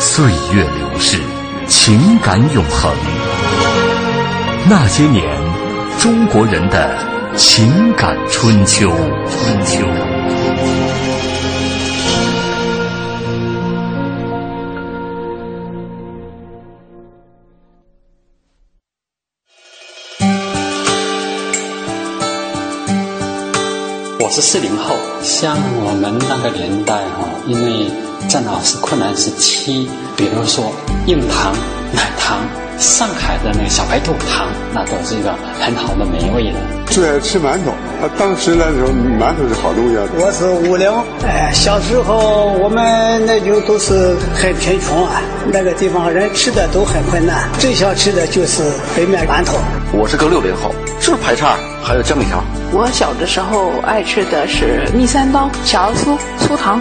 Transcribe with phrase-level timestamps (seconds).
[0.00, 1.20] 岁月流逝，
[1.66, 2.94] 情感永恒。
[4.70, 5.24] 那些年，
[5.98, 6.96] 中国人的
[7.34, 8.92] 情感春秋。
[9.28, 9.84] 春秋。
[24.20, 28.07] 我是四零后，像我们那个年代哈，因为。
[28.28, 30.72] 正好是困难时期，比如说
[31.06, 31.52] 硬糖、
[31.92, 32.38] 奶糖，
[32.78, 36.58] 上海的那个小白兔糖，那都是一个很好的美味的。
[36.90, 37.70] 最爱吃馒头，
[38.02, 40.04] 啊，当时那时候馒头是好东西啊。
[40.18, 40.90] 我是五零，
[41.24, 45.22] 哎，小时候我们那就都是很贫穷啊，
[45.52, 48.62] 那个地方人吃的都很困难，最想吃的就是
[48.96, 49.58] 北面馒头。
[49.92, 52.42] 我是个六零后，就是排叉，还有江米条。
[52.72, 56.80] 我小的时候爱吃的是蜜三刀、小酥、酥糖。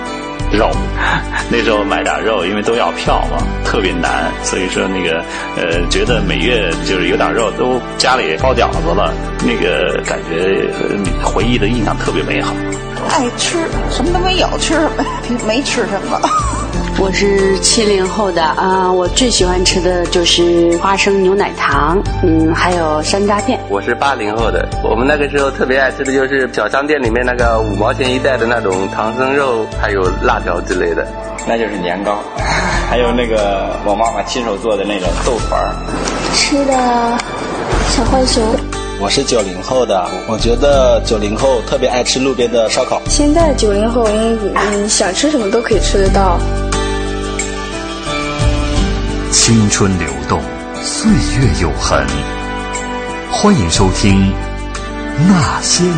[0.51, 0.71] 肉，
[1.49, 5.23] 那时候买点肉，因为都要票嘛，特别难，所以说那个
[5.55, 9.13] 呃，觉得每月就是有点肉，都家里包饺子了，
[9.45, 10.69] 那个感觉
[11.23, 12.53] 回忆的印象特别美好。
[13.09, 13.57] 爱吃
[13.89, 14.89] 什么都没有吃，
[15.47, 16.19] 没吃什么。
[16.99, 23.59] 我是七零后的啊，我最喜欢吃的就是花生牛奶糖，嗯，还有山楂片。
[23.69, 31.07] 我是八零后的，我们那个时候特别爱吃的就是小商店里面那个五毛钱一袋的那种唐僧肉，还有辣条之类的，
[31.47, 32.17] 那就是年糕，
[32.89, 35.75] 还有那个我妈妈亲手做的那种豆团儿。
[36.33, 36.73] 吃的
[37.89, 38.43] 小浣熊。
[38.99, 42.99] 我是九零后的，我觉得九零后特别爱吃路边的烧烤。
[43.07, 44.03] 现在九零后，
[44.55, 46.39] 嗯，想吃什么都可以吃得到。
[49.29, 50.41] 青春流动，
[50.81, 52.01] 岁月永恒。
[53.29, 54.31] 欢迎收听
[55.27, 55.93] 《那些年》。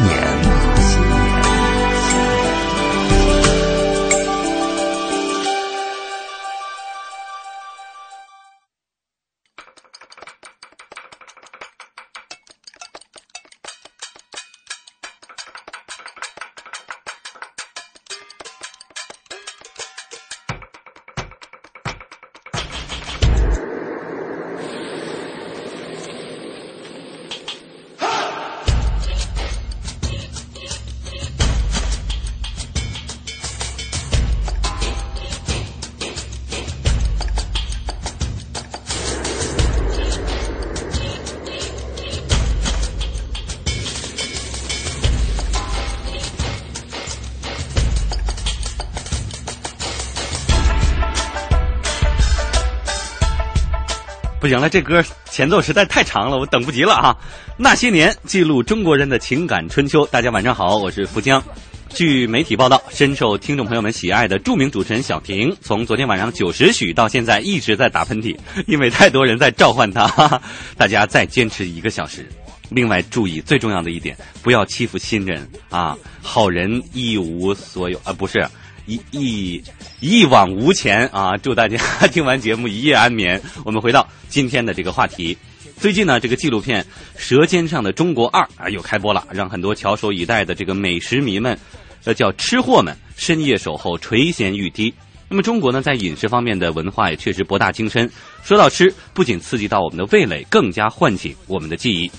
[54.49, 57.15] 原来，这歌前奏实在太长了，我等不及了啊！
[57.55, 60.05] 那些年，记录中国人的情感春秋。
[60.07, 61.41] 大家晚上好，我是福江。
[61.89, 68.35] 据媒体报道，深受听众朋友们喜爱的著名主持人小平，从昨天晚上九时许到现在一直在打喷嚏，
[68.65, 70.41] 因为太多人在召唤他。
[70.75, 72.27] 大家再坚持一个小时。
[72.69, 75.95] 另外，注意最重要的一点，不要欺负新人啊！
[76.21, 78.47] 好人一无所有啊，不是。
[78.89, 79.63] 一一
[79.99, 81.37] 一往无前啊！
[81.37, 81.77] 祝大家
[82.11, 83.39] 听完节目一夜安眠。
[83.63, 85.37] 我们回到今天的这个话题。
[85.77, 86.83] 最近呢，这个纪录片
[87.15, 91.55] 《舌尖上的中国二》啊又开播了，让很多翘首以待的这个美食迷们，
[92.03, 94.91] 呃叫吃货们，深夜守候垂涎欲滴。
[95.29, 98.09] 那么中国呢，在饮食方面的文化也确实博大精深。
[98.43, 102.09] 说到吃，不仅刺激到我们的味蕾，更加唤醒我们的记忆。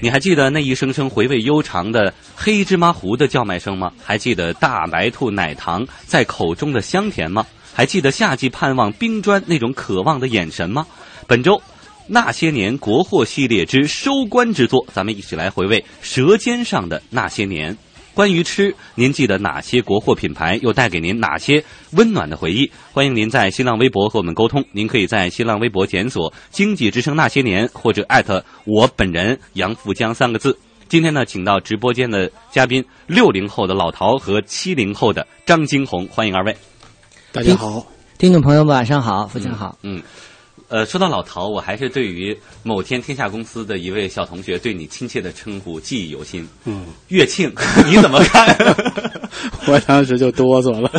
[0.00, 3.90] 你还记得那一声声回味悠长的黑芝麻糊的叫卖声吗？
[4.04, 7.46] 还记得大白兔奶糖在口中的香甜吗？
[7.72, 10.86] 还记得夏季盼望冰砖那种渴望的眼神吗？
[11.26, 11.60] 本周
[12.06, 17.74] 那些年国货系列之收官之作，咱们一起来回味《舌尖上的那些年》。
[18.16, 20.58] 关于吃，您记得哪些国货品牌？
[20.62, 22.72] 又带给您哪些温暖的回忆？
[22.90, 24.64] 欢迎您在新浪微博和我们沟通。
[24.72, 30.58] 您可以在新浪微博检索“经济之声那些年”或者艾特我本人杨富江三个字。
[30.88, 36.56] 今天呢，请到直播间的嘉宾，六零后的老陶和七零后的张金红，欢迎二位。
[37.32, 37.86] 大家好，
[38.16, 39.76] 听众朋友们晚上好，富江好。
[39.82, 40.02] 嗯。
[40.68, 46.46] 呃，说到老陶，我还是对于某天天下公司的一位小同学对你亲切的称呼记忆犹新。
[46.64, 47.52] 嗯，乐庆，
[47.86, 48.56] 你怎么看？
[49.68, 50.90] 我当时就哆嗦了。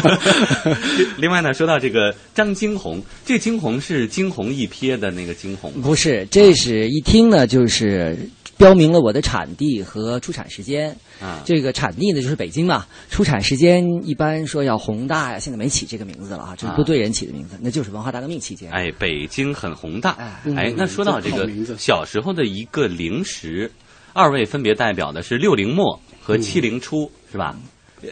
[1.18, 5.72] 另外呢，说到这个张惊鸿，这惊鸿是惊鸿一瞥的那个惊鸿？
[5.82, 8.18] 不是，这是一听呢就是。
[8.58, 18.72] 标明了我的产地和出产时间啊，这个产地呢就是北京嘛，出产时间一般说要宏大呀，现在没起这个名字了啊，这是部队人起的名字，那就是文化大革命期间。
[18.72, 20.12] 哎，北京很宏大，
[20.56, 23.72] 哎，那说到这个小时候的一个零食，
[24.14, 27.56] 二位分别代表的是六零末和七零初，是吧？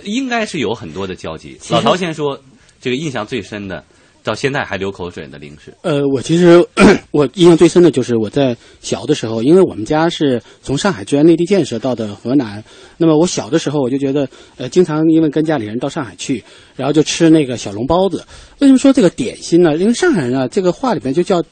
[0.03, 1.57] 应该是有很多的交集。
[1.69, 2.39] 老陶先说，
[2.80, 3.83] 这个印象最深的。
[4.25, 5.72] 到现在还流口水的零食。
[5.83, 6.68] 呃，我其实
[7.12, 12.62] 我印象最深的就是我在小的时候，因为我们家是从上海支援内地建设到的河南。
[12.98, 14.27] 那么我小的时候，我就觉得，
[14.57, 16.44] 呃，经常因为跟家里人到上海去，
[16.75, 18.25] 然后就吃那个小笼包子。
[18.60, 19.77] 为什么说这个点心呢？
[19.77, 21.44] 因为上海人啊，这个话里面就叫，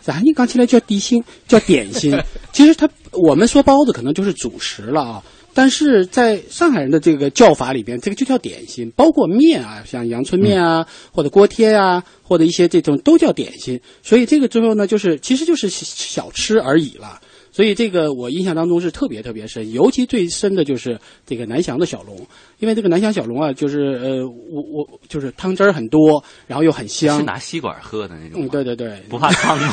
[0.00, 2.18] 咱一刚起来叫低心，叫点心。
[2.52, 5.22] 其实他我们说包子可能就是主食了啊。
[5.54, 13.80] 但是在上海人的这个叫法里边，这个就叫点心，包括面啊，像阳春面啊，或者锅贴啊，或者一些这种都叫点心。
[14.02, 17.20] 所以这个之后呢，就是其实就是小吃而已了。
[17.52, 22.16] 所以这个我印象当中是特别特别深，尤其最深的就是这个南翔的小笼，
[22.58, 27.18] 因为这个南翔小笼啊，就是呃，我我就是汤汁儿很多，然后又很香。
[27.18, 28.42] 是拿吸管喝的那种。
[28.42, 29.68] 嗯，对对对， 不怕烫吗？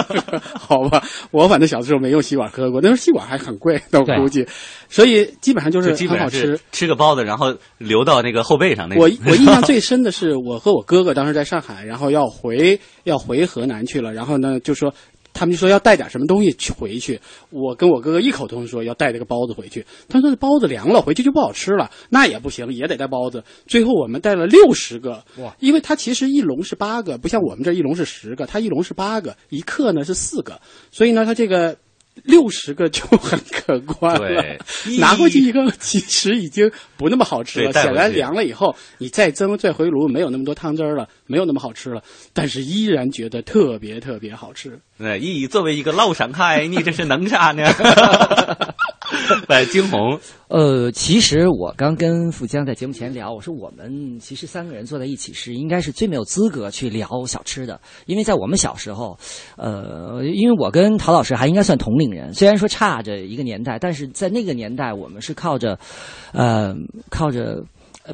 [0.58, 4.46] 好吧，我反正小的时候没用吸管喝过，那时候吸管还很贵，我估计。
[4.88, 8.88] 所以基本上就是很好吃，吃个包子，然后流到那个后背上。
[8.88, 14.90] 那我我印象最深的是，我和我哥哥当时在上海，然后要回要回河南去了，然后呢就说。
[15.38, 17.20] 他们就说要带点什么东西去回去，
[17.50, 19.86] 我跟我哥哥异口同声说要带这个包子回去。
[20.08, 21.88] 他说这包子凉了，回去就不好吃了。
[22.10, 23.44] 那也不行，也得带包子。
[23.68, 25.54] 最后我们带了六十个，哇！
[25.60, 31.76] 因为它其实一笼是八个，不像我们这一笼是十个，它一笼是八个，一克呢是四个，所以呢，它这个。
[32.24, 34.56] 六十个就很可观了，
[34.98, 37.72] 拿回去一个其实已经不那么好吃了。
[37.72, 42.02] 显然凉了以后，你再蒸再回炉，没有那么多汤汁了，没有那么好吃了。
[42.32, 44.78] 但是依然觉得特别特别好吃。
[44.98, 47.64] 对，咦，作为一个老上海，你这是能啥呢？
[49.48, 50.18] 来，惊鸿。
[50.48, 59.18] 呃，其实我刚跟富江在节目前聊，我说我们其实三个人坐在一起是应该是最没有资格去聊小吃的，因为在我们小时候，
[59.56, 65.78] 呃，因为我跟陶老师还应该算同龄人，虽然说差着一个年代，但是在那个年代，我们是靠着，
[66.32, 66.74] 呃，
[67.10, 67.62] 靠着。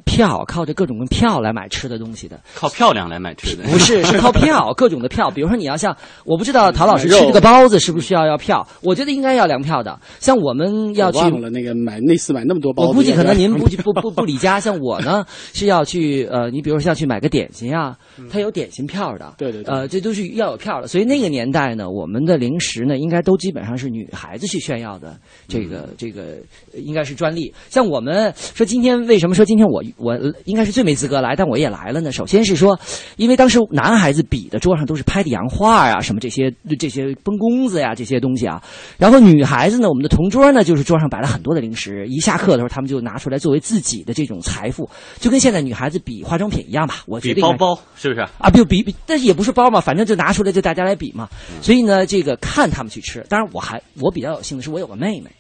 [0.05, 5.31] 票靠着各种票来买吃的东西的，靠漂亮来买吃的，不是是 靠票，各种的票。
[5.31, 8.67] 比如说你要像，我不知道陶老师吃这个包子是不是需要要票？
[8.83, 9.99] 我觉得应该要粮票的。
[10.21, 14.59] 像我们要去忘了那个买那次买那么多包子，我估计可能您不不不不理家。
[14.59, 15.25] 像我呢
[15.55, 17.97] 是要去呃，你比如说要去买个点心啊，
[18.31, 19.35] 它有点心票的。
[19.39, 20.87] 对对对，呃，这都是要有票的。
[20.87, 25.17] 所以那个年代呢，我们的零食呢，应该都基本上是女孩子去炫耀的。
[25.47, 26.39] 这个这个
[26.75, 27.53] 应该是专利。
[27.69, 30.64] 像我们说今天为什么说今天我我应该。
[30.64, 32.11] 是最没资格来，但我也来了呢。
[32.11, 32.81] 首先是说，
[33.19, 38.62] 因为当时男孩子比的桌上都是拍的洋画啊，什么这些这些崩弓子呀这些东西啊。
[38.97, 42.07] 然后女孩子呢，我们的同桌呢，就是桌上摆了很多的零食。
[42.07, 44.88] 一下课的时候，他们就拿出来作为自己的这种财富，
[45.21, 47.03] 就跟现在女孩子比化妆品一样吧。
[47.07, 48.49] 我觉得包包是不是啊？
[48.49, 51.29] 比比比，但是也不是包嘛，反正就拿出来就大家来比嘛。
[51.61, 53.23] 所以呢，这个看他们去吃。
[53.29, 55.31] 当然，我还我比较有幸的是，我有个妹妹。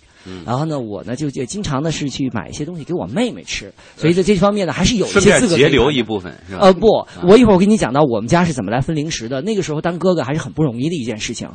[0.44, 6.60] 然后呢，我呢就就经常呢是去买一些东西给我妹妹吃，所以在这方面呢还是有一些资格节流一部分是吧？
[6.62, 9.40] 呃不，我一会儿我跟你讲到我们家是怎么来分零食的。
[9.40, 11.48] 那个时候当哥哥还是很不容易的一件事情。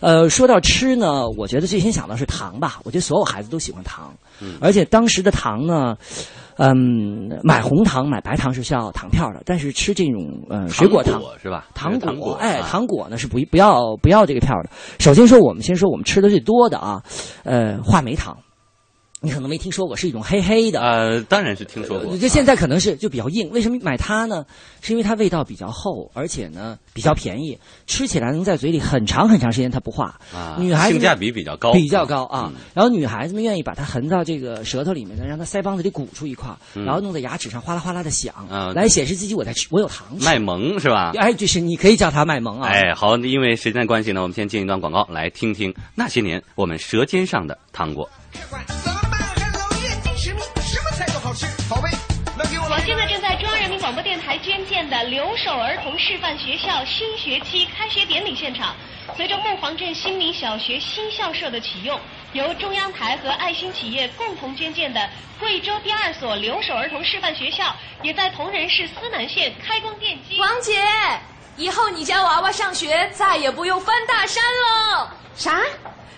[0.00, 2.80] 呃，说到吃呢，我觉得最先想到是糖吧。
[2.84, 4.14] 我觉得所有孩子都喜欢糖，
[4.60, 5.96] 而且当时的糖呢。
[6.56, 11.66] 嗯，买红糖买白糖是需要糖票的，但是吃这种呃水果糖是吧？
[11.74, 14.70] 糖果哎，糖果呢是不不要不要这个票的。
[14.98, 17.02] 首先说，我们先说我们吃的最多的啊，
[17.44, 18.36] 呃，话梅糖。
[19.22, 20.80] 你可能没听说过，是一种黑黑的。
[20.80, 22.16] 呃，当然是听说过。
[22.18, 23.48] 就现在可能是就比较硬。
[23.50, 24.44] 为什么买它呢？
[24.80, 30.18] 是因为它味道比较厚，而且呢比较便宜，吃起来能在嘴里很长很长时间它不化。
[30.34, 32.52] 啊，女孩子性价比比较高，比较高啊。
[32.74, 38.34] 然后女孩子们愿意把它含到这个舌头里面呢，让它腮帮子里鼓出一块，然后弄在牙齿上哗啦哗啦的响，
[38.74, 40.24] 来显示自己我在吃，我有糖吃。
[40.24, 41.12] 卖萌是吧？
[41.16, 42.68] 哎，就是你可以叫它卖萌啊。
[42.68, 48.08] 哎，好，因为时间关系呢，我们先进一段广告，来听听那些年我们舌尖上的糖果。
[54.42, 58.74] 捐建的留守儿童示范学校新学期开学典礼现场。
[59.16, 61.98] 随着木黄镇新民小学新校舍的启用，
[62.32, 65.08] 由中央台和爱心企业共同捐建的
[65.38, 70.38] 贵州第二所留守儿童示范学校，也在铜仁市思南县开工奠基。
[70.38, 70.82] 王姐，
[71.56, 75.08] 以后你家娃娃上学再也不用翻大山喽。
[75.36, 75.60] 啥？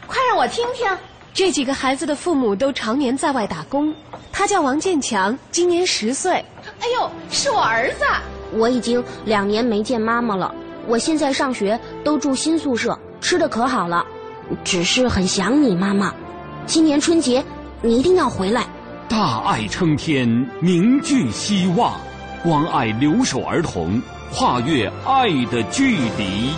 [0.07, 0.87] 快让我听听。
[1.33, 3.93] 这几个孩子的父母都常年在外打工。
[4.31, 6.45] 他叫王建强，今年十岁。
[6.81, 8.05] 哎呦，是我儿子。
[8.53, 10.55] 我已经两年没见妈妈了。
[10.87, 14.05] 我现在上学都住新宿舍，吃的可好了，
[14.63, 16.15] 只是很想你妈妈。
[16.67, 17.45] 今年春节
[17.83, 18.67] 你一定要回来。
[19.09, 20.29] 大爱撑天，
[20.61, 21.95] 凝聚希望，
[22.43, 24.01] 关爱留守儿童，
[24.33, 26.51] 跨越爱的距离。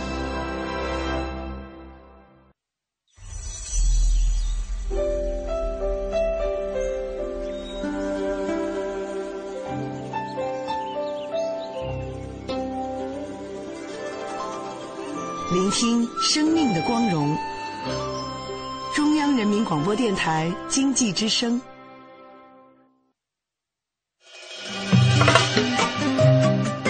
[15.67, 17.37] 聆听生命的光荣。
[18.95, 21.61] 中央人民广播电台经济之声。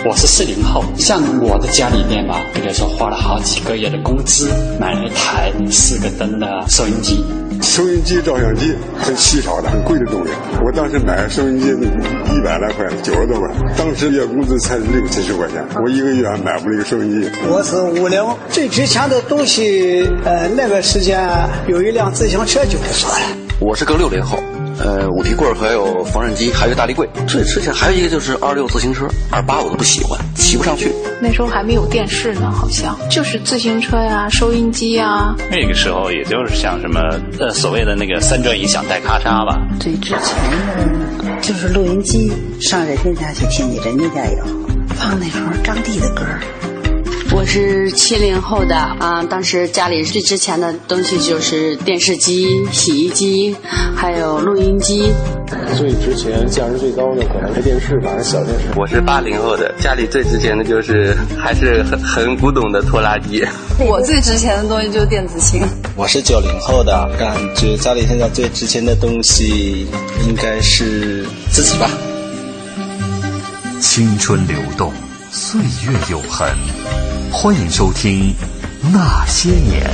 [0.05, 7.25] 我是四零后，像我的家里面嘛，比如说花了好几个月的工资买了一台四个灯的收音机。
[7.63, 10.31] 收音机、照相机很稀少的、很贵的东西。
[10.65, 17.29] 我当时买收音机一百来块，九十多块，当时月工资才六七十块钱，我一个月还买不了一个收音机。
[17.49, 21.29] 我是五零，最值钱的东西，呃，那个时间
[21.67, 23.27] 有一辆自行车就不错了。
[23.61, 24.39] 我是个六零后。
[24.79, 27.09] 呃，五提棍还有缝纫机，还有大立柜。
[27.27, 30.93] 最之前还有一个就是二六自行车，二八我都不喜欢，骑不上去。
[31.21, 35.35] 那时候还没有电视呢，好像就是自行车呀、收音机呀。
[35.51, 37.01] 那个时候也就是像什么
[37.41, 39.59] 呃所谓的那个三转音响带咔嚓吧。
[39.81, 40.19] 最值钱
[41.19, 42.31] 的就是录音机，
[42.61, 44.45] 上人家家去听去，人家家有
[44.95, 46.23] 放那时候张帝的歌。
[47.33, 53.55] 我是七零后的啊，当时家里最值钱的东西就是电视机、洗衣机，
[53.95, 55.13] 还有录音机。
[55.77, 58.67] 最值钱、价值最高的可能是电视吧，小电视。
[58.75, 63.45] 我是八零后的，家里最值钱的就是还是很很古董的拖拉机。
[63.79, 65.63] 我最值钱的东西就是电子琴。
[65.95, 69.87] 我是九零后的，感觉家里现在最值钱的东西
[70.27, 71.91] 应该是自己吧。
[73.81, 74.91] 青春流动，
[75.31, 76.49] 岁月永恒。
[77.31, 78.33] 欢迎收听
[78.93, 79.85] 《那些年》。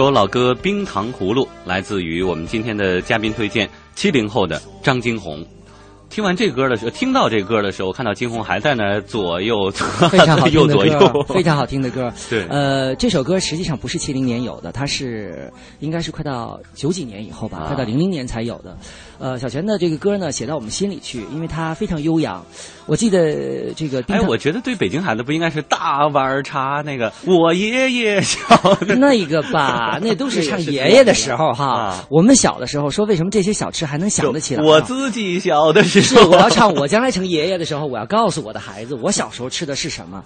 [0.00, 5.44] 首老歌《冰糖葫芦》，来自于我们今天的嘉宾推荐，七零后的张金红。
[6.08, 9.70] 听完这歌的时候，听到这歌的时候，看到金红还在那儿左右
[10.10, 12.10] 非常好听右的歌左右，，非常好听的歌。
[12.30, 18.74] 对呃，这首歌实际上不是七零年有的，它是应该是快到九几年以后吧，啊快到零零年才有的。
[19.20, 22.44] 呃，小泉的这个歌呢，写到我们心里去，因为它非常悠扬。
[22.86, 28.38] 我记得这个冰哎，我觉得对北京孩子不应该是大碗茶那个我爷爷小
[28.80, 31.66] 的那个吧， 那都是唱爷爷的时候哈。
[31.66, 34.66] 啊我们小的时候说，为什么这些小吃还能想得起来啊？
[34.66, 40.16] 我自己小的时候是候，我要唱我将来成爷爷的时候，我要告诉我的孩子，我小时候吃的是什么。
[40.16, 40.24] 啊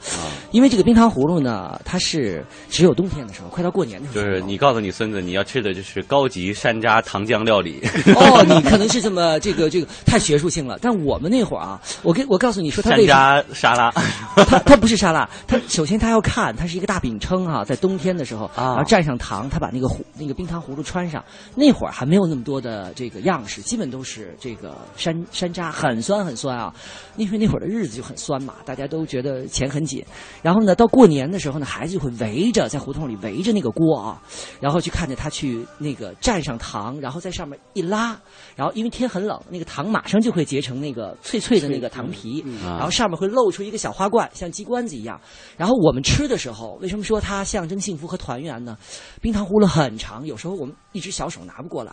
[0.53, 4.25] 因为这个冰糖葫芦呢，它是只有冬天的时候，快到过年的时候。
[4.25, 7.83] 就是你告诉你孙子，你要吃的就是高级山楂糖浆料理。
[8.15, 13.91] 哦，你可能是这么这个这个太学术性了，但我们那会儿啊，我跟我告诉你说，他山楂沙拉，
[14.49, 21.25] 他他不是沙拉，他首先他要看，它是一个大饼铛哈、在冬天的时候，啊然后蘸上糖，他把那个葫那个冰糖葫芦穿上。
[21.55, 26.75] 那会儿还没有那么多的这个样式，基本都是这个山山楂，很酸很酸啊。
[27.17, 30.05] 因为那会儿的日子就很酸嘛，大家都觉得钱很紧。
[30.43, 34.21] 然后呢，到过年的时候呢，孩子就会围着在胡同里围着那个锅啊，
[34.61, 38.19] 然后去看着他去那个蘸上糖，然后在上面一拉，
[38.57, 45.21] 然后因为天很冷，那个糖马上就会结成那个脆脆的那个糖皮，嗯然后上面会露出一个小花冠，像鸡冠子一样。
[45.57, 48.77] 然后我们吃的时候，为什么说它象征幸福和团圆呢？
[49.23, 51.93] 冰糖葫芦很长，有时候我们一只小手拿不过来。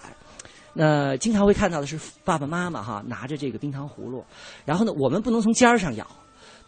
[0.74, 4.24] 那经常会看到的是爸爸妈妈哈拿着这个冰糖葫芦，
[4.66, 6.08] 然后呢，我们不能从尖儿上咬，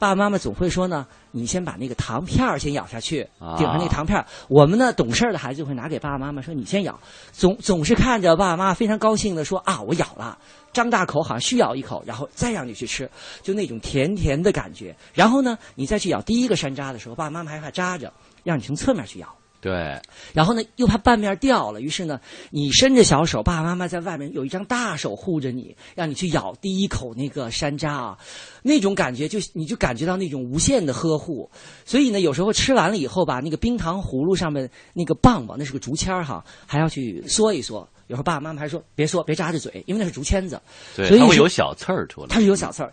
[0.03, 4.25] 爸爸妈妈总会说呢，你先把那个糖片儿先咬下去，啊顶上那个糖片儿。
[4.49, 6.99] 我们呢，懂事儿的孩子就会拿给爸爸妈妈说，你先咬，
[7.31, 10.37] 总总是看着爸爸妈妈非常高兴的说啊，我咬了。
[10.73, 13.09] 张大口，好像需咬一口，然后再让你去吃，
[13.41, 14.93] 就那种甜甜的感觉。
[15.13, 18.11] 然后呢，你再去咬第一个山楂的时候，爸爸妈妈还怕扎着，
[18.43, 19.35] 让你从侧面去咬。
[19.63, 19.97] 对，
[20.33, 28.17] 然后呢，又怕半面掉了，于是呢，你伸着小手，爸爸妈妈在外面有一张大手护着你，让你去咬第一口那个山楂啊，
[28.61, 31.49] 那种感觉就你就感觉到那种无限的呵护。
[31.85, 37.87] 所以呢，有时候吃完了以后吧，那个冰糖葫芦上面那个棒棒，那是个竹签儿哈，还要去嗦一嗦。
[38.07, 40.61] 有时候爸爸妈妈还说别嗦，别扎着嘴，因为那是竹签子，
[40.93, 42.27] 对，所以它会有小刺儿出来。
[42.27, 42.91] 它是有小刺儿。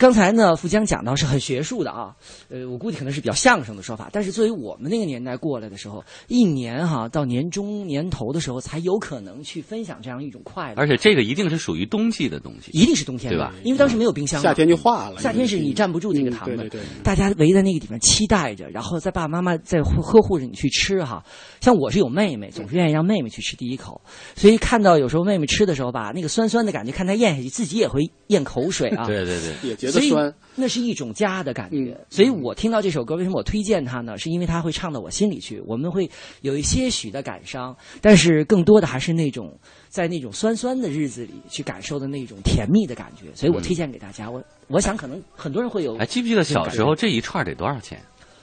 [0.00, 2.16] 刚才呢，富江讲到是很学术的啊，
[2.48, 4.08] 呃，我估计可能是比较相声的说法。
[4.10, 10.76] 但是作为我们那个年代过来的时候，一年哈、到年中年头的时候，才有可能去分享这样一种快乐。
[10.78, 13.52] 而且这个一定是属于冬季的东西，一定是冬天对吧？
[13.62, 21.22] 因为当时没有冰箱嘛，夏天就化了夏天是你站不住那个糖的，嗯对对对大家围在那个地方期待着，然后在爸爸妈妈在呵呵护着你去吃哈。
[21.60, 24.00] 像我是有妹妹，总是愿意让妹妹去吃第一口，
[24.34, 29.04] 所以看到有时候妹妹吃的时候吧，那个酸酸的感觉，看她咽下去，自己也会咽口水啊。
[29.04, 30.34] 对对对，也觉得所以酸。
[30.56, 31.98] 那是一种家的感觉。
[32.10, 34.18] 所以我听到这首歌，为什么我推荐它呢？
[34.18, 36.10] 是因为它会唱到我心里去，我们会
[36.42, 43.26] 有一些许的感伤，但是更多的还是那种在那种酸酸的日子里去感受的那种甜蜜的感觉。
[43.34, 44.30] 所以我推荐给大家。
[44.30, 45.96] 我我想可能很多人会有。
[45.96, 48.00] 哎，记不记得小时候这一串得多少钱？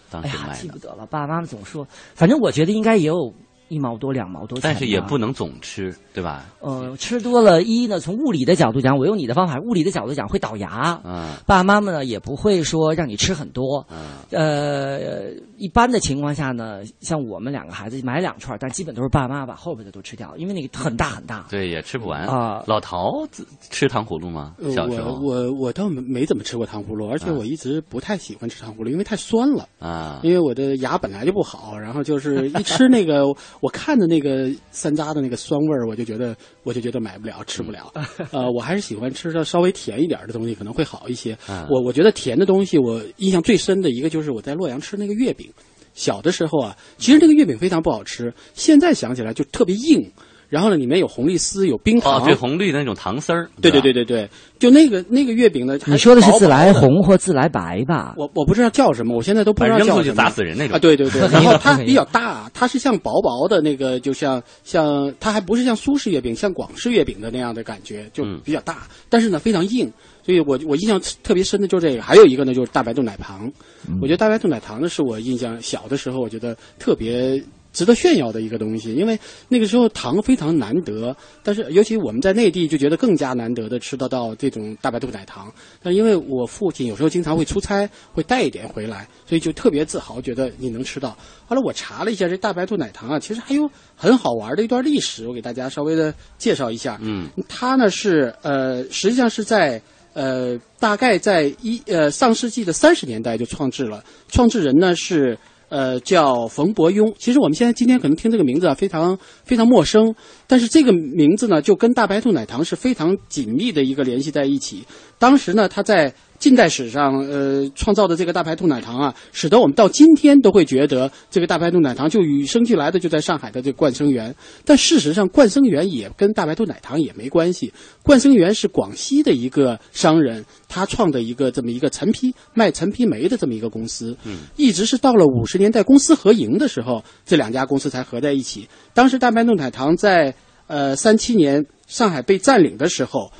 [0.10, 1.06] 当哎呀，时卖的，记不得了。
[1.06, 3.34] 爸爸妈妈总说，反正我觉得应该也有
[3.70, 4.62] 一毛多、两毛多钱。
[4.64, 6.46] 但是也不能总吃，对吧？
[6.60, 11.00] 呃，吃多了，一呢，从物理的角度讲，我用你的方法，物理的角度讲会倒牙。
[11.04, 13.86] 嗯，爸爸妈妈呢也不会说让你吃很多。
[13.90, 21.46] 嗯，呃，一般的情况下呢，像我们两个孩子买两串，但基本都是爸爸妈妈把后边的都吃掉，因为那个很大很大。
[21.50, 24.56] 对，也吃不完啊老陶自吃糖葫芦吗？
[24.60, 29.68] 呃小时候我我我倒没没怎么吃过糖葫芦，而且我一直不太喜欢吃糖葫芦，因为太酸了。
[29.80, 33.24] 啊，因为我的牙本来就不好，然后就是一吃那个，
[33.60, 37.92] 我看着那个山楂的那个酸味儿，我就觉得我就觉得买不了，吃不了。
[38.32, 41.34] 呃，我还是喜欢吃的稍微甜一点的东西，可能会好一些。
[41.48, 45.52] 啊我我觉得甜的东西，我印象最深的一个就是我在洛阳吃那个月饼。
[45.94, 50.12] 小的时候啊，其实这个月饼非常不好吃，现在想起来就特别硬。
[50.50, 54.30] 然后呢，里面有红丽丝，有冰糖，哦，对，红绿的那种糖丝儿，对对对对对，
[54.60, 58.14] 就那个那个月饼呢，还你说的是自来红或自来白吧？
[58.18, 59.96] 我我不知道叫什么，我现在都不知道叫什么。
[59.98, 60.80] 扔出去砸死人那种啊！
[60.80, 69.92] 对对对， 然后它比较大，它是像薄薄的那个，就像像它还不是像苏式月饼，像广式月饼的那样的感觉，就嗯比较大，但是呢非常硬，
[70.26, 72.02] 所以我我印象特别深的就是这个。
[72.02, 73.52] 还有一个呢就是大白兔奶糖，
[73.88, 77.44] 嗯我觉得大白兔奶糖呢是我印象小的时候我觉得特别。
[77.78, 85.54] 值得炫耀的一个东西，因为那个时候糖非常难得，但是尤其我们在内地就觉得更加难得的吃得到这种大白兔奶糖。
[85.84, 91.16] 但因为我父亲有时候经常会出差，会带一点回来，所以就特别自豪，觉得你能吃到。
[91.46, 96.98] 后来我查了一下，这大白兔奶糖啊，其实还有很好玩的一段历史，我给大家稍微的介绍一下。
[97.04, 99.80] 嗯，它呢是呃，实际上是在
[100.14, 105.38] 呃，大概在一呃上世纪的三十年代就创制了，创制人呢是
[105.70, 107.14] 呃，叫冯伯庸。
[107.18, 110.16] 其实我们现在今天可能听这个名字啊，非常非常陌生，
[110.48, 114.86] 但是这个名字呢，就跟大白兔奶糖是非常紧密的一个联系在一起。
[115.20, 124.34] 当时呢，他在近代史上，呃，创造的这个大白兔奶糖啊，使得我们到今天都会觉得这个大白兔奶糖就与生俱来的就在上海的这个冠生园。
[124.64, 127.74] 但事实上，冠生园也跟大白兔奶糖也没关系。
[128.04, 134.16] 冠生园是广西的一个商人，他创的一个这么一个陈皮卖陈皮梅的这么一个公司。
[134.24, 138.68] 嗯，一直是到了五十年代公私合营的时候，这两家公司才合在一起。
[138.94, 140.36] 当时大白兔奶糖在
[140.68, 143.32] 呃三七年上海被占领的时候。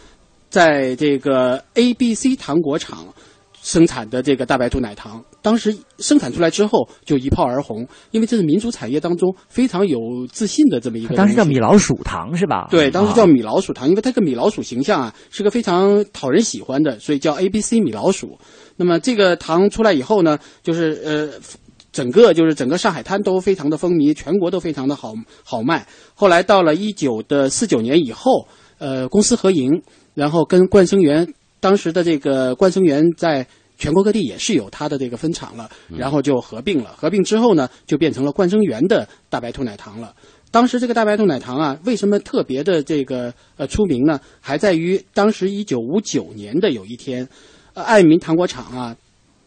[0.50, 3.06] 在这个 A B C 糖果厂
[3.62, 10.00] 生产的这个大白兔奶糖，当时生产出来之后就一炮而红，因为这是民族产业当中非常有
[10.32, 11.16] 自信的这么一个。
[11.16, 12.68] 当时叫米老鼠糖是吧？
[12.72, 18.38] 对，当时叫米老鼠糖，因为它个米老鼠形象啊是个非常讨人喜欢的，所以叫 A B C 米老鼠。
[18.78, 21.30] 那么这个糖出来以后呢，就是呃，
[21.92, 25.86] 整个就是整个上海滩都非常的风靡，全国都非常的好好卖。
[26.14, 29.82] 后来到了一九的四九年以后，呃，公私合营。
[30.18, 33.46] 然后跟冠生园当时的这个冠生园在
[33.78, 36.96] 全国各地也是有它的这个分厂了，然后就合并了。
[36.98, 40.16] 合并之后呢，就变成了冠生园的大白兔奶糖了。
[40.50, 44.20] 当时这个大白兔奶糖啊，为什么特别的这个呃出名呢？
[44.42, 47.30] 还在于当时一九五九年的有一天，
[47.76, 48.98] 呃，爱民糖果厂啊，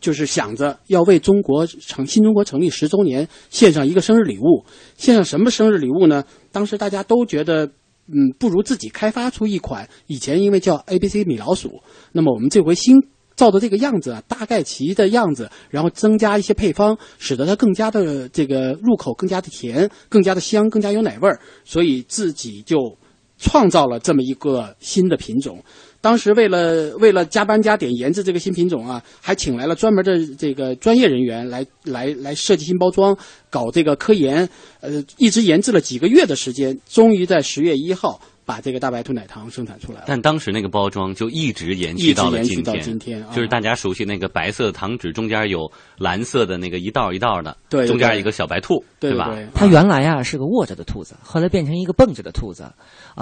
[0.00, 4.64] 就是想着要为中国成新中国成立十周年献上一个生日礼物。
[4.96, 6.22] 献上什么生日礼物呢？
[6.52, 7.68] 当时大家都觉得。
[8.12, 11.80] 嗯，不如自己开发出一款以前因为叫 A B C 米老鼠，
[12.12, 12.96] 那么我们这回新
[13.36, 22.98] 造的这个样子啊，大概其的样子，然后增加一些配方，使得它更加的这个入口更加的甜，更加的香，更加有奶味儿，所以自己就
[23.38, 25.62] 创造了这么一个新的品种。
[26.00, 33.16] 当时为了为了加班加点研制这个新品种啊，还请来了专门的这个专业人员来来来设计新包装，
[33.50, 34.48] 搞这个科研，
[34.80, 38.20] 呃，一直研制了几个月的时间，终于在十月一号。
[38.42, 49.38] 把这个大白兔奶糖生产出来了，但当时那个包装就一直延续到了今天，今天就是大家熟悉那个白色的糖纸，中间有蓝色的那个一道一道的，对，中间一个小白兔，对吧？
[49.54, 52.64] 它原来啊是个卧着的兔子，后来变成一个蹦着的兔子，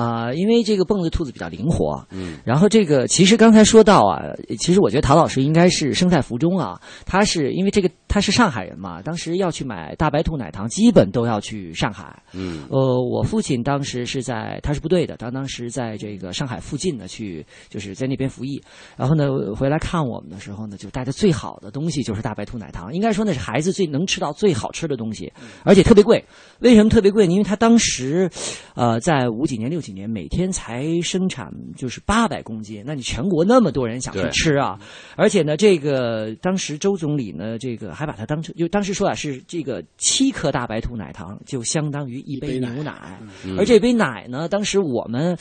[0.00, 4.22] 啊，因为这个蹦子兔子比较灵活，嗯，然后这个其实刚才说到啊，
[4.58, 15.98] 其实我觉得陶老师应该是生在福中啊，他是因为这个他是上海人嘛，当时要去买大白兔奶糖，基本都要去上海，嗯，呃，我父亲当时是在他是部队的，他当时在。
[15.98, 18.62] 这个上海附近呢，去就是在那边服役，
[18.96, 25.32] 然后呢回来看我们的时候呢，就带的最好的东西就是大白兔奶糖，应该说那是孩子最能吃到最好吃的东西，
[25.64, 26.24] 而且特别贵。
[26.60, 27.32] 为什么特别贵呢？
[27.32, 28.30] 因为他当时，
[28.74, 34.78] 呃，在五几年、六几年，每天才生产就是八百公斤，那你全国那么多人想去吃啊，
[35.16, 43.18] 而且呢，这个当时周总理呢，这个还把它当成就当时说啊，是这个七颗大白兔奶糖就相当于一杯牛奶，
[43.58, 45.36] 而这杯奶呢，当时我们。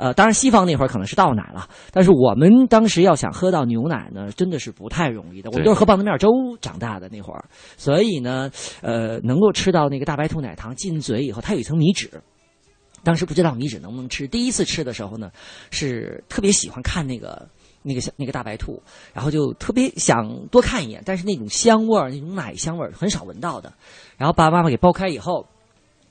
[0.00, 5.50] 呃，当然，西方那会儿可能是倒奶了，但是我们当时要想喝到牛奶呢，真的是不太容易的。
[5.50, 6.28] 我们都是喝棒子面粥
[6.60, 7.44] 长大的那会儿，
[7.76, 8.48] 所以呢，
[8.80, 12.08] 呃，能够吃到那个大白兔奶糖进嘴以后，它有一层米纸。
[13.02, 15.30] 当时不知道米纸能不能吃，第一次吃的时候呢，
[15.70, 17.48] 是特别喜欢看那个
[17.82, 18.82] 那个小那个大白兔，
[19.14, 23.72] 然后就特别想多看一眼，但是那种香味儿，那种奶香味儿很少闻到的。
[24.16, 25.46] 然后爸爸妈妈给剥开以后，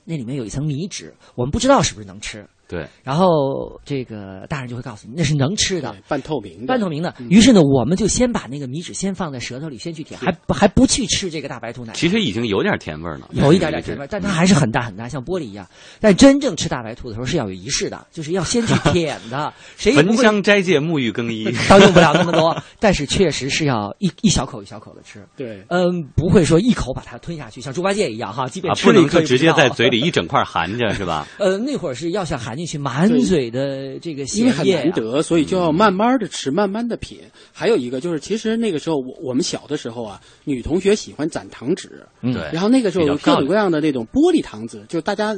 [0.04, 2.46] 那里面有一层米纸，我们不知道是不是能吃。
[2.68, 7.14] 对，然后这个大人就会告诉你，那是能吃的，半透明的，半透明的。
[7.30, 11.94] 于是呢，我们就先把那个米纸先放在舌头里，先去舔，还还不去吃这个大白兔奶。
[11.94, 15.66] 其实已经有点甜味了，有一点点甜味，但它还是很大很大，像玻璃一样。
[15.98, 19.50] 但真正吃大白兔的时候是要有仪式的，就是要先去舔的。
[19.78, 25.26] 谁焚香斋戒，沐浴更衣，倒用不了那么多， 但是确实是要一一小口一小口的吃。
[25.36, 31.26] 对，嗯，不会说一口把它吞下去，像猪八戒一样哈，即便吃不能就直接在嘴里一整块含着是吧？
[31.38, 33.38] 呃，那会儿是要想含进去，满嘴。
[33.48, 37.18] 的这个因为很难得，所以就要慢慢的吃，慢慢的品。
[37.52, 42.34] 还有一个就是，其实那个时候我我们小的时候啊，女同学喜欢攒糖纸，对。
[42.52, 45.34] 然后那个时候有各种各样的那种玻璃糖纸，就大家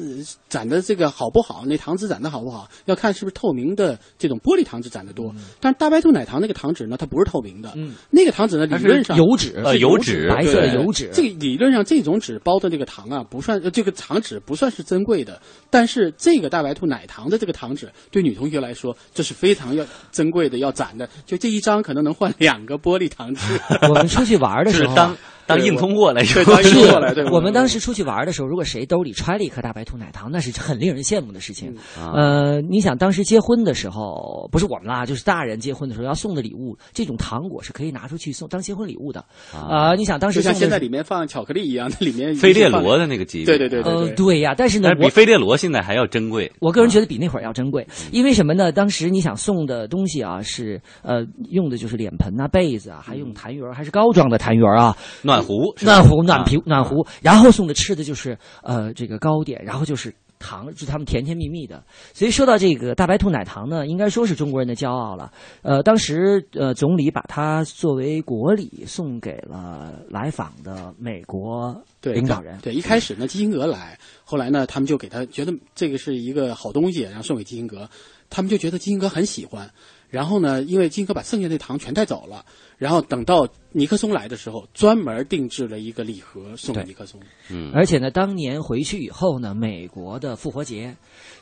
[0.48, 1.62] 攒的这个好不好？
[1.66, 2.68] 那糖纸攒的好不好？
[2.87, 5.33] 要看是不是透明的这种玻璃糖纸攒的多。
[5.61, 7.72] 但是大白兔奶糖那个糖纸呢，它不是透明的。
[7.76, 7.92] 嗯。
[8.11, 11.11] 那个糖纸呢，理论上油纸，呃，油纸，白色的油纸。
[11.12, 15.40] 这个理论上这种纸包的这个糖啊，不算这个糖纸不算是珍贵的。
[15.68, 18.70] 但是这个大白兔奶糖的这个糖纸，对女同学来。
[18.73, 21.07] 说，这是非常要珍贵的，要攒的。
[21.27, 23.61] 就这一张，可能能换两个玻璃糖纸。
[23.90, 25.11] 我们出去玩的时候，
[25.50, 27.14] 当当硬通货来用，当硬通货来。
[27.14, 31.74] 对，我们当时出去玩的时候，如果谁兜里揣了一颗大白兔奶糖，那是很令人羡慕的事情。
[32.14, 39.24] 呃，你想当时结婚的时候，不是我们啦，就是大人结婚的时候要送的礼物，这种糖果是可以拿出去送当结婚礼物的。
[39.52, 46.50] 啊，你想当时就像现在里面放巧克力一样，那里面飞列罗的那个级别，对对对对，呃，对呀，但是呢，比飞列罗现在还要珍贵。
[46.60, 48.70] 我个人觉得比那会儿要珍贵，因为什么呢？
[48.72, 61.83] 当时你想送的东西啊，是呃用的就是脸盆啊、被子啊，还用痰盂还是膏状的痰盂啊，暖壶、暖壶、暖瓶、暖壶，然后送的吃的就是呃这个糕点，然后就是糖，是他们甜甜蜜蜜的。
[62.14, 65.31] 所以说到这个大白兔奶糖呢，应该说是中国人的骄傲了。
[65.62, 72.59] 呃，当时呃总理把它作为国礼送给了来访的美国领导人。
[72.62, 77.88] 对，一开始呢基辛格来，后来呢他们就给他觉得这个是一个好东西，然后送给基辛格，
[78.31, 79.70] 他们就觉得基辛格很喜欢。
[80.11, 82.44] 然后呢，因为荆轲把剩下的糖全带走了，
[82.77, 87.20] 然后等到尼克松来的时候，专门定制了一个礼盒送给尼克松。
[87.49, 90.94] 嗯，而且呢，当年回去以后呢，美国的复活节，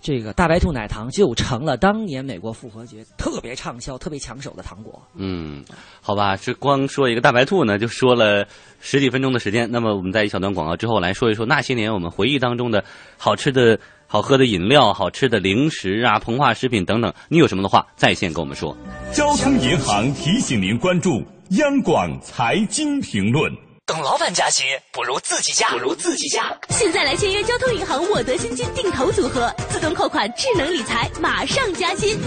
[0.02, 5.02] 这个大白兔奶糖就成了当年美国复活节特别畅销、特别抢手的糖果。
[5.14, 5.64] 嗯，
[6.02, 8.46] 好吧，这光说一个大白兔呢，就说了
[8.80, 9.66] 十几分钟的时间。
[9.70, 12.84] 那么我们在一小段广告之后来说一说那些年我们回忆当中的
[13.16, 13.78] 好吃的。
[14.10, 18.74] 好喝的饮料、好吃的零食啊、膨化食品等等，你有什么的话在线跟我们说。
[19.12, 23.52] 交通银行提醒您关注央广财经评论。
[23.84, 26.56] 等老板加薪，不如自己加，不如自己加。
[26.70, 32.18] 现在来签约交通银行我得新金定投组合，自动扣款、智能理财，马上加薪，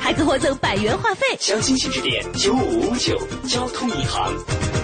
[0.00, 1.24] 还可获赠百元话费。
[1.38, 3.16] 详情请致电九五五九
[3.46, 4.79] 交通银行。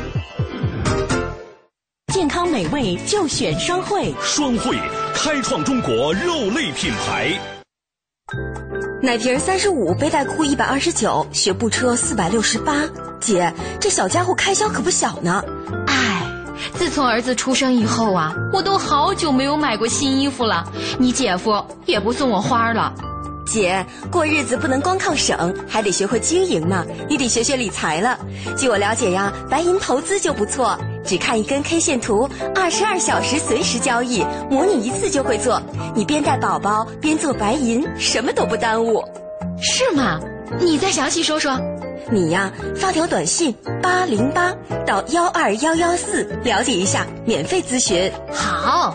[2.16, 4.74] 健康美味就选双汇，双汇
[5.12, 7.38] 开创中国肉类品牌。
[9.02, 12.84] 奶瓶三十五，背带裤一百二十九，学步车四百六十八。
[13.20, 15.44] 姐，这小家伙开销可不小呢。
[15.88, 16.22] 唉，
[16.72, 20.66] 自从儿子出生以后啊，我都好久没有买过新衣服了。
[20.98, 22.94] 你姐夫也不送我花了。
[23.46, 26.82] 姐，过日子不能光靠省，还得学会经营呢。
[27.10, 28.18] 你得学学理财了。
[28.56, 30.76] 据我了解呀，白银投资就不错，
[31.06, 35.62] 只看一根 K 线图，二十二小时随时交易，模拟一次就会做。
[35.94, 39.02] 你边带宝宝边做白银，什么都不耽误。
[39.60, 40.20] 是吗？
[40.60, 41.58] 你再详细说说。
[42.10, 44.54] 你呀，发条短信八零八
[44.86, 48.10] 到幺二幺幺四了解一下，免费咨询。
[48.32, 48.94] 好。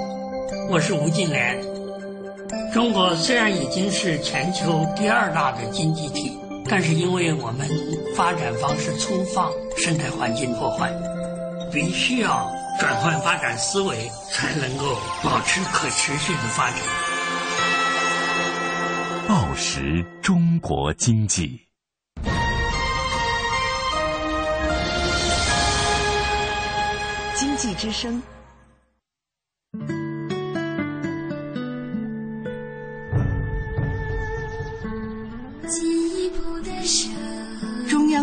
[0.71, 1.61] 我是吴敬琏。
[2.73, 7.67] 中国虽然已经是全球第二大的经济体，但是因为我们
[8.15, 10.89] 发展方式粗放、生态环境破坏，
[11.73, 16.79] 必须要转换发展思维，才能够保持可持续的发展。
[19.27, 21.67] 报时中国经济。
[27.35, 28.23] 经济之声。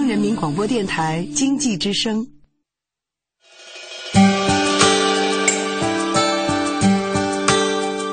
[0.08, 2.26] 人民广播电台经济之声。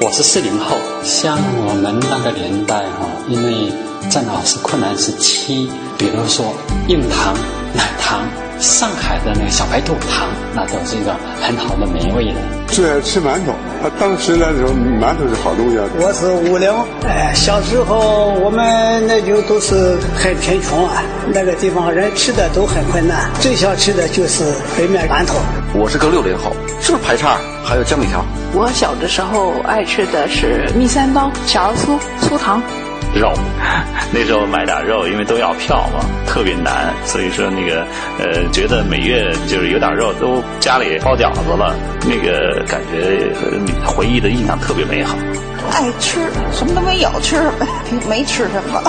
[0.01, 3.71] 我是四零后，像我们那个年代哈，因为
[4.11, 6.53] 正好是困难时期，比如说
[6.89, 7.33] 硬糖、
[7.73, 8.44] 奶糖。
[8.59, 12.39] 上海的那个小白兔糖，那都是一个很好的美味的。
[12.67, 15.77] 最爱吃馒头，他，当时那时候馒头是好东西。
[15.99, 16.71] 我是五零，
[17.07, 24.43] 哎，小时候我们那就都是很贫穷啊，那个地方人吃的都很困难，最想吃的就是
[24.77, 25.35] 白面馒头。
[25.73, 28.25] 我是个六零后，是不是排叉还有江米条？
[28.53, 32.63] 我小的时候爱吃的是蜜三刀、小酥、酥糖。
[33.15, 33.33] 肉，
[34.11, 37.87] 那时候买点肉，因为都要票嘛，特别难，所以说那个
[38.19, 43.31] 呃，觉得每月就是有点肉，都家里包饺子了，那个感觉
[43.85, 45.15] 回忆的印象特别美好。
[45.71, 46.19] 爱吃
[46.51, 47.49] 什么都没有吃，
[48.07, 48.81] 没吃什么。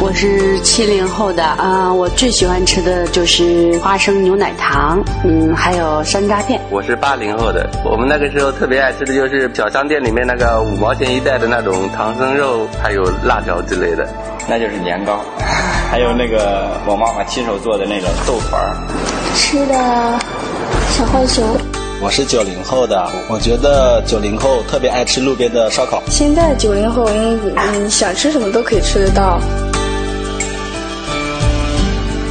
[0.00, 6.60] 我是七零后的啊，我最喜欢吃的就是花生牛奶糖，嗯，还有山楂片。
[6.70, 14.06] 我是八零后的，我们那个时候特别爱吃的就是小商店里面那个五毛钱一袋的那种唐僧肉，还有辣条之类的，
[14.48, 15.20] 那就是年糕，
[15.90, 18.76] 还有那个我妈妈亲手做的那种豆团儿。
[19.34, 19.74] 吃的
[20.90, 21.44] 小浣熊。
[22.02, 26.02] 我是九零后的，我觉得九零后特别爱吃路边的烧烤。
[26.10, 27.08] 现在九零后，
[27.56, 29.40] 嗯，想吃什么都可以吃得到。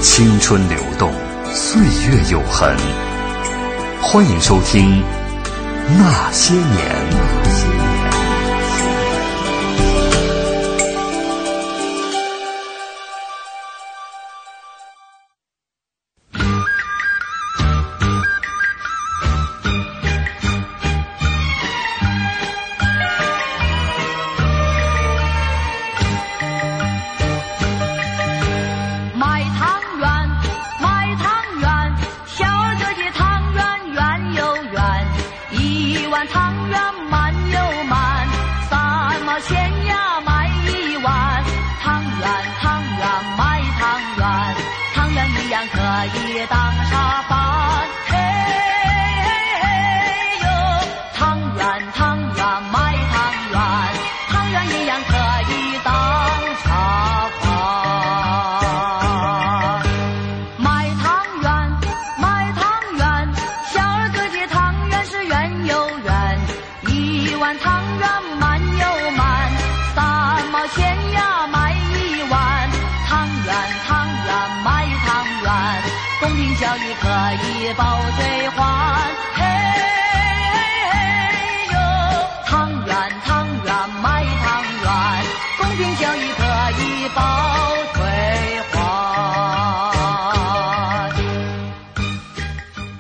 [0.04, 1.14] 青春流动，
[1.54, 2.70] 岁月永恒。
[4.02, 5.02] 欢迎收听
[5.98, 6.64] 《那些年》。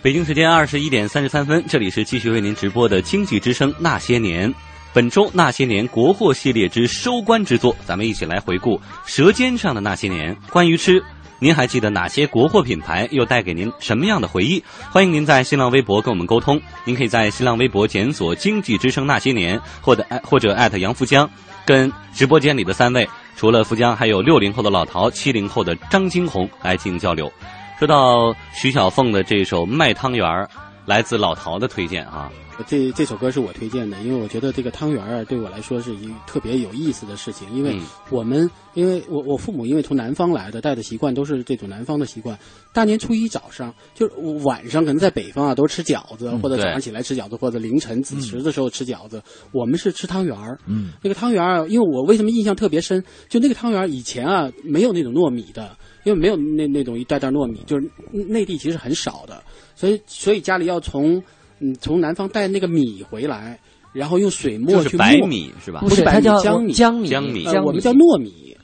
[0.03, 4.51] 北京时间二十一点三十三分，这里是继续为您直播的《经济之声那些年》。
[4.91, 10.35] 本周《那些年》国货系列之收官之作，咱们一起来回顾《舌尖上的那些年》。
[10.49, 11.01] 关于吃，
[11.39, 14.61] 您还记得哪些国货品牌又带给您什么样的回忆？
[14.91, 16.61] 欢迎您在新浪微博跟我们沟通。
[16.83, 21.29] 您可以在新浪微博检索“经济之声那些年”或者艾或者艾特杨福江，
[21.65, 27.31] 跟直播间里的三位，除了福江，还有六零后的老陶、七零后的张金红来进行交流。
[27.79, 30.45] 说到徐小凤的这首《卖汤圆儿》，
[30.85, 32.31] 来自老陶的推荐啊。
[32.67, 37.49] 这这首歌是我推荐的，因为我觉得这个汤圆儿啊，对我来说是一特别有意思的事情。
[37.51, 37.75] 因为
[38.11, 42.37] 我们，因为我我父母因为从南方来的，带的习惯都是这种南方的习惯。
[42.71, 44.13] 大年初一早上，就是
[44.45, 49.21] 晚上可能在北方啊，都是吃饺子，或者早上起来吃饺子，或者凌晨子时的时候吃饺子。
[49.51, 50.57] 我们是吃汤圆儿。
[50.67, 53.03] 嗯，那个汤圆儿，因为我为什么印象特别深？
[53.27, 55.75] 就那个汤圆儿以前啊，没有那种糯米的。
[56.03, 59.41] 因为没有那那种一袋袋糯米，就是内地其实很少的，
[59.75, 61.21] 所以所以家里要从
[61.59, 63.59] 嗯从南方带那个米回来，
[63.93, 65.05] 然后用水磨去磨。
[65.05, 65.79] 白米是吧？
[65.81, 66.73] 不是白米，江米。
[66.73, 67.45] 江米，江米。
[67.65, 68.57] 我们叫糯米，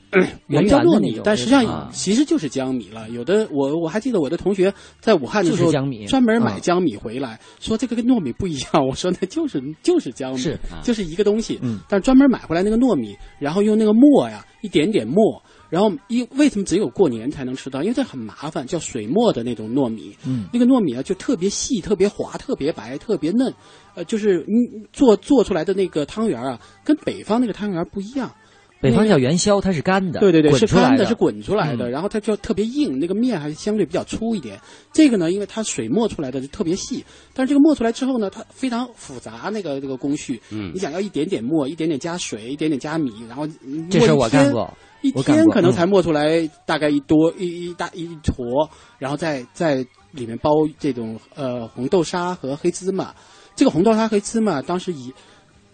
[0.48, 3.08] 我们叫糯米，但实际啊上其实就是江米了。
[3.10, 5.70] 有的我我还记得我的同学在武汉的时候，
[6.06, 8.68] 专门买江米回来，说这个跟糯米不一样。
[8.86, 11.58] 我说那就是就是江米，是就是一个东西。
[11.62, 15.42] 嗯，但专门买回来那个糯米，然后用那个磨呀，一点点磨。
[15.70, 17.80] 然后，因为什么只有过年才能吃到？
[17.80, 20.14] 因为这很麻烦，叫水磨的那种糯米。
[20.26, 23.54] 嗯，那个糯米啊，就特别细、特别滑、特别白、特别嫩。
[23.94, 28.30] 呃，就是你，做做出来的那个汤圆啊，跟北方那个汤圆不一样。
[28.82, 30.20] 北方叫元宵，它是干的。
[30.20, 31.90] 对对对，是干的，是滚出来的。
[31.90, 34.58] 然后它就特别硬，那个面还相对比较粗一点。
[34.90, 37.04] 这个呢，因为它水磨出来的就特别细，
[37.34, 40.40] 但是这个磨出来之后呢，它非常复杂，那个这个工序。
[40.50, 43.46] 嗯，你想要一点点磨，一点点加水，一点点加米，然后
[43.90, 44.72] 这事我干过。
[45.02, 53.14] 一天可能才磨出来大概一多一一大一坨，然后再在里面包这种呃红豆沙和黑芝麻。
[53.56, 55.12] 这个红豆沙黑芝麻当时也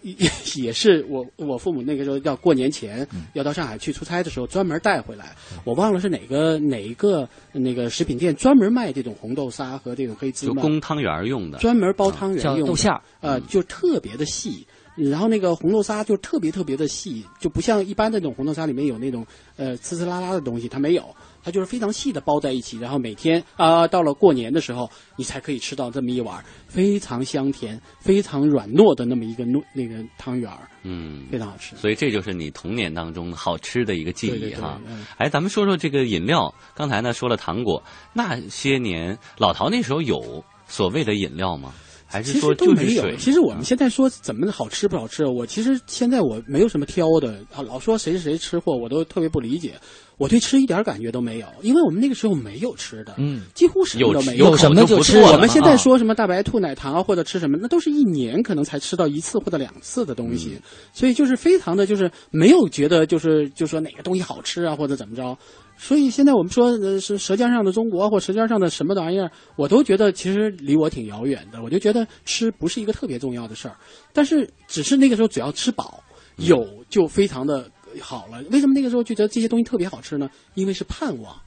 [0.01, 5.35] 也 也是我我父母那个时候要过年前要到上海去出差的时候专门带回来。
[5.63, 14.65] 我忘了是哪个哪一个那个食品店专门卖这种红豆沙和这种黑芝麻，就供汤圆用的，专门包汤圆用豆馅儿，呃，就特别的细。
[14.97, 22.79] 然后那个红豆沙就特别特别的细，就不像一般那种红豆沙里面有那种呃呲呲啦啦的东西，它没有，它就是非常细的包在一起。
[22.79, 31.75] 然后每天啊，到了过年的时候，你才可以吃到这么一碗非常香甜、非常软糯的那么一个糯那个汤圆儿，嗯，非常好吃。
[31.75, 34.81] 所以这就是你童年当中好吃的一个记忆哈。
[34.87, 37.83] 嗯、哎，咱们说说这个饮料，刚才呢说了糖果，
[38.13, 41.71] 那些年老陶那时候有所谓的饮料吗？
[42.07, 43.15] 还是说都没有。
[43.17, 47.61] 其实我们现在说怎么好吃不好吃，我其实现在我没有什么挑的啊。
[47.61, 49.73] 老说谁是谁吃货，我都特别不理解。
[50.17, 54.47] 我对吃一点感觉都没有，因为我们那个时候没有吃的，嗯，几乎什么都没有。
[54.47, 55.21] 有什么就吃。
[55.21, 60.57] 我们现在说什么大白兔奶糖啊，或者吃什么，那都是一年可能才吃到一次或者两次的东西，
[60.91, 65.37] 所以就是非常的就是没有觉得就是就说哪个东西好吃啊或者怎么着。
[65.77, 71.61] 所以现在我们说呃是《舌尖上的中国》或《舌尖上的什么玩意儿，我都觉得其实离我挺遥远的。
[71.61, 73.77] 我就觉得吃不是一个特别重要的事儿，
[74.11, 76.03] 但是只是那个时候只要吃饱，
[76.37, 77.69] 有就非常的
[78.01, 78.43] 好了。
[78.51, 80.27] 为什么那个时候就觉得这些东西特别好吃呢？
[80.55, 81.39] 因为是盼望，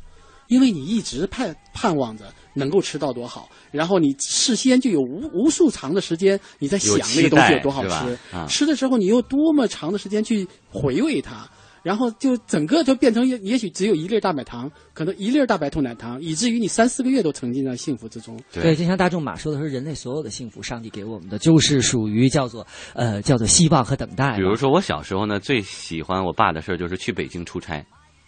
[0.46, 8.18] 因为你一直盼盼望着能够吃到多好，然后你事先就有无无数长的时间你在想那个东西有多好吃，
[8.48, 11.48] 吃的时候你有多么长的时间去回味它。
[11.82, 18.38] 然后就整个就变成也也许只有一粒大白糖，可能一粒大白兔奶糖，以至于你三四个月都沉浸在幸福之中。
[18.52, 24.36] 对，就像大仲马说的是，人类所有的幸福，上帝给我们的就是属于叫做呃叫做希望和等待。
[24.36, 27.84] 比如说我小时候呢，最喜欢我爸的事儿就是去北京出差。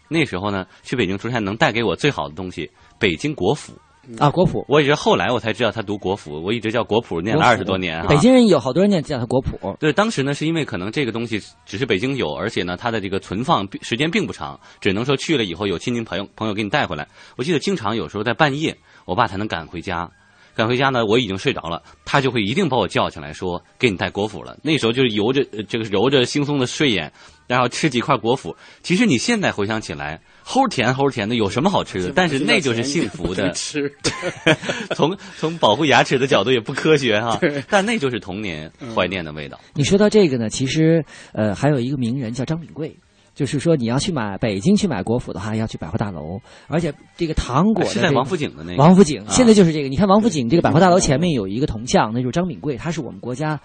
[0.09, 3.73] 那时候呢，去北京出差能带给我最好的东西，北京国府。
[4.19, 8.07] 啊，国谱，我也是后来我才知道他读国府，我一直叫国谱，念了二十多年啊。
[8.09, 9.77] 北京人有好多人念叫他国谱。
[9.79, 17.07] 对，当时呢是因为可能这个东西只是北京有，而且呢它的这个存放时间并不长，只能说去了以后有亲戚朋友朋友给你带回来。
[17.37, 20.11] 我记得经常有时候在半夜，我爸才能赶回家。
[20.55, 27.11] 赶回家呢，我已经睡着了，他就会一定把我叫起来说：“给你带国府了。”那时候就是揉着呃这个揉着惺忪的睡眼，
[27.47, 28.55] 然后吃几块国府。
[28.83, 32.13] 其实你现在回想起来，齁甜齁甜的，有什么好吃的？
[32.15, 33.51] 但是那就是幸福的。
[33.53, 33.93] 吃，
[34.95, 37.39] 从从保护牙齿的角度也不科学 哈，
[37.69, 39.59] 但那就是童年怀念的味道。
[39.75, 42.97] 你说到这个呢，其实呃还有一个名人叫张炳贵。
[43.35, 46.39] 就是说，你要去买北京去买国府的话，要去百货大楼，
[46.69, 49.89] 而且这个糖果的这个是在王府井的那个王府井，啊现在就是这个。
[49.89, 53.59] 你看王府井这个百货大楼前面有一个铜像，那就是张炳贵，他是我们国家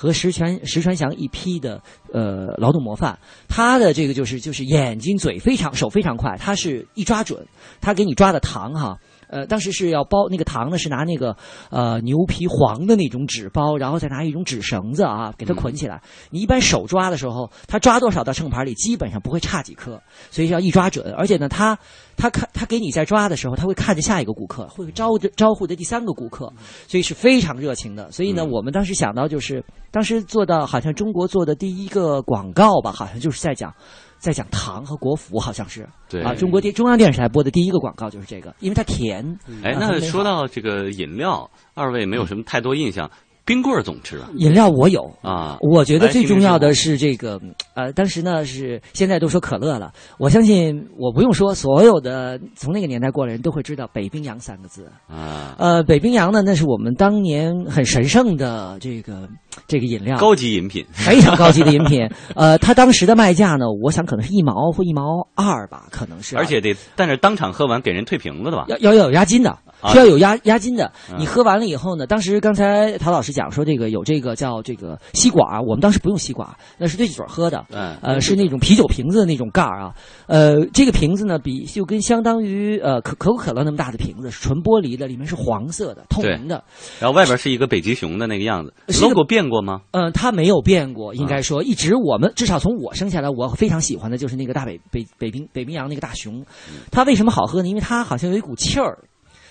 [0.00, 1.78] 和石泉石传祥一批的
[2.10, 3.18] 呃劳动模范。
[3.48, 7.46] 他的这个就是就是眼睛嘴非常手非常快，他是一抓准，
[7.82, 8.98] 他给你抓的糖哈。
[9.30, 11.36] 呃，当时是要包那个糖呢，是拿那个
[11.70, 16.02] 呃牛皮黄的那种纸包，然后再拿一种纸绳子啊给它捆起来。
[16.30, 20.00] 你一般手抓的时候，它抓多少到秤盘里，基本上不会差几颗，
[20.30, 21.14] 所以要一抓准。
[21.14, 21.78] 而且呢，他
[22.16, 26.52] 他看他给你在抓的时候，他会看着下一个顾客，会招着招呼着第三个顾客，
[26.88, 28.10] 所以是非常热情的。
[28.10, 33.72] 所以呢，我们当时想到就是当时做到好像中国做的第一个广告吧，好像就是在讲。
[34.20, 35.88] 在讲糖和国服，好像是。
[36.08, 36.22] 对。
[36.22, 39.24] 啊，中国电中央电视台播的第一个广告就是这个，因为它甜。
[39.64, 43.10] 哎，那说到这个饮料，二位没有什么太多印象，
[43.44, 44.28] 冰棍儿总吃吧？
[44.36, 45.02] 饮料我有。
[45.22, 47.40] 啊，我觉得最重要的是这个，
[47.74, 54.86] 呃，当时呢是现在都说可乐了，我相信我不用说，所有的从那个年代过来人都会知道北冰洋三个字。
[55.08, 59.28] 啊，呃，北冰洋呢，那是我们当年很神圣的这个
[59.66, 62.08] 这个饮料，高级饮品， 非常高级的饮品。
[62.34, 68.64] 呃，它当时的卖价呢，我想可能是一毛或一毛二吧，可能是啊、而且得，但是当场喝完给人退瓶子的吧？
[68.68, 69.90] 要要要有押金的，啊。
[69.92, 70.90] 需要有押押金的。
[71.10, 71.16] 嗯。
[71.18, 76.48] 你喝完了以后呢，当时刚才陶老师讲说这个有这个叫这个吸管，我们当时不用吸管，
[76.78, 77.96] 那是对嘴喝的，嗯。
[78.02, 79.94] 呃，是那种啤酒瓶子的那种盖儿啊，
[80.26, 86.62] 呃，这个瓶子呢比就跟相当于呃可可口可乐那么大的瓶子，是纯玻璃的，里面是黄色的，透明的。
[86.98, 89.82] 然后外边是一个北极熊的那个样子，logo 变过吗？
[89.92, 96.40] 嗯，他没有变过，应啊该说，一直我们至少从我生下来，我非常喜欢的就是那个大北北北冰北冰洋那个大熊。
[96.68, 97.68] 嗯它为什么好喝呢？
[97.68, 98.98] 因为它好像有一股气儿，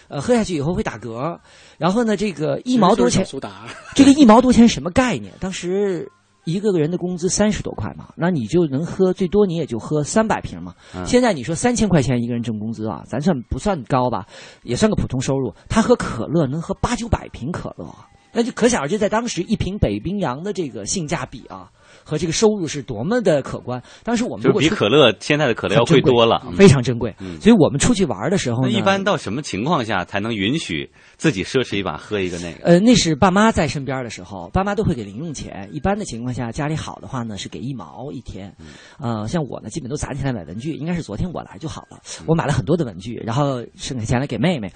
[0.09, 1.37] 呃，喝下去以后会打嗝。
[1.77, 3.25] 然后呢，这个一毛多钱，
[3.95, 5.33] 这个一毛多钱什么概念？
[5.39, 6.11] 当时
[6.45, 10.73] 一个个人的工资三十多块嘛，那你就能喝最多你也就喝三百瓶嘛。
[10.95, 14.25] 嗯现在你说三千块钱一个人挣工资啊，咱算不算高吧？
[14.63, 15.53] 也算个普通收入。
[15.69, 18.07] 他喝可乐能喝八九百瓶可乐啊，
[18.39, 21.69] 那就可想而知，在当时一瓶北冰洋的这个性价比啊。
[22.03, 23.81] 和这个收入是多么的可观。
[24.03, 27.13] 当时我们就比可乐现在的可乐要贵贵多了，非常珍贵。
[27.19, 32.63] 嗯所以我们出去玩的时候呢，那一般到什么情况下才能允许自己奢侈一把喝一个那个？
[32.63, 35.67] 呃，那是爸妈在身边的时候，爸妈都会给零用钱。
[35.71, 38.55] 一般的情况下，家里好的话呢是给一毛一天。
[38.99, 40.73] 呃，像我呢，基本都攒起来买文具。
[40.73, 44.71] 应该是昨天我来就好了，我买了很多的文具，然后剩下钱来给妹妹。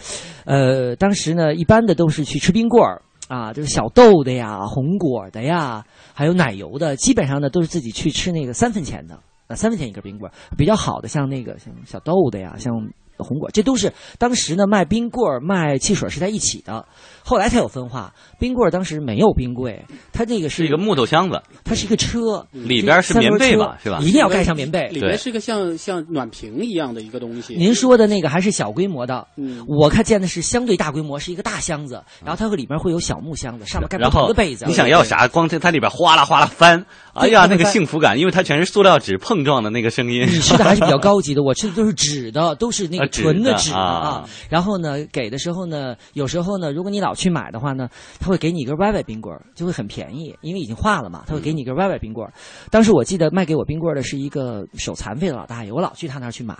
[0.45, 3.01] 呃，当时呢，一般的都是去吃冰棍儿。
[3.27, 9.15] 啊，就是小豆的呀、红果的呀，还有奶油的，基本上呢都是自己去吃那个三分钱的，
[9.47, 12.73] 啊，三分钱一根冰棍，比较好的像那个像小豆的呀，像
[13.17, 16.85] 红果，这都是当时呢卖冰棍儿、卖汽水是在一起的，
[17.23, 18.13] 后来才有分化。
[18.39, 23.77] 冰棍儿当时没有冰柜，它这个是是一个木头箱子，它是一个车，里边是棉被吧？
[23.83, 23.99] 是吧？
[24.01, 24.87] 一定要盖上棉被。
[24.89, 27.55] 里边是个像像暖瓶一样的一个东西。
[27.55, 34.65] 您说的那个还是小规模的，嗯我看见的是相对大规模，是一个大箱子，然后它会里面会有小木箱子，上面盖不同的被子。
[34.67, 35.27] 你想要啥？
[35.27, 40.21] 光它它里边哗啦哗啦翻，哎呀，那个幸福感，因为它全是塑料纸碰撞的那个声音。
[40.21, 47.89] 你吃的还是比较高级的，我吃的都是纸的，都是那啊纸纯的的纸啊然后呢，给的时候呢，有时候呢，如果你老去买的话呢，
[48.19, 52.33] 他会给你一根歪歪冰棍儿，就会很便宜，因为已经化了嘛，他会给你一根歪歪冰棍儿。
[52.69, 56.55] 当时我记得卖给我冰棍儿的是一个手残废的老大爷，我老去他那儿去买。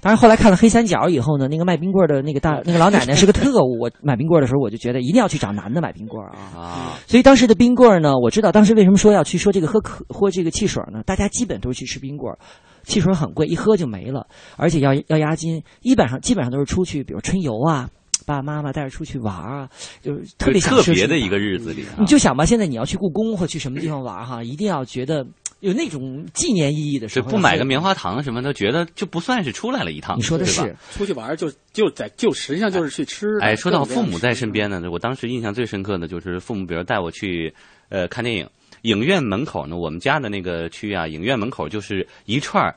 [0.00, 6.40] 当然后来看了黑三角以后呢，那个卖冰棍儿的那个大 那个老奶奶是个特务，我买冰棍儿的时候我就觉得一定要去找男的买冰棍儿啊。
[6.56, 11.02] 啊，所以当时的冰棍儿呢，我知道当时为什么说要去说这个喝可喝这个汽水呢？
[11.04, 12.38] 大家基本都是去吃冰棍儿，
[12.84, 14.26] 汽水很贵，一喝就没了，
[14.56, 17.88] 而且要要押金，一般上基本上都是出去，比如春游啊，
[18.26, 19.68] 爸爸妈妈带着出去玩啊，
[20.00, 25.26] 就是特别想特别的一个日子里啊，你就想吧，现在你要去故宫或去什么地方玩儿哈，一定要觉得
[25.60, 30.18] 有那种纪念意义的时候，这不买个棉花糖什么的，觉得就不算是出来了一趟。
[30.18, 33.44] 你说的是，出去玩就就在就实际上就是去吃的。
[33.44, 37.54] 哎，说到父母在身边呢，我当时印象最深刻的就是父母，比如带我去
[37.90, 38.48] 呃看电影，
[38.82, 42.74] 影院门口呢，我们家的那个区啊，影院门口就是一串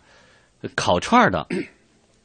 [0.74, 1.46] 烤串儿的。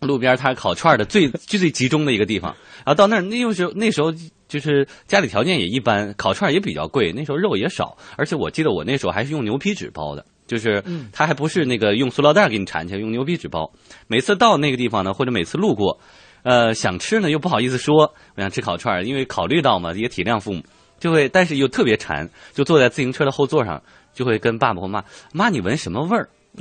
[0.00, 4.10] 路边摊烤串儿的最最最集中的一个地方，然后到那儿那又是那时候
[4.48, 13.70] 就是家里条件也一般，烤串儿也比较贵，那时候肉也少，而且我记得我那时候还是用牛皮纸包的，就是它还不是那个用塑料袋给你缠起来，用牛皮纸包。
[14.06, 16.00] 每次到那个地方呢，或者每次路过，
[16.44, 20.62] 呃，想吃呢又不好意思说，我想吃烤串儿，因为考虑到嘛，也体谅父母，
[21.00, 23.82] 就会，但是又特别馋，就坐在自行车的后座上，
[24.14, 26.28] 就会跟爸爸或妈妈，你闻什么味儿？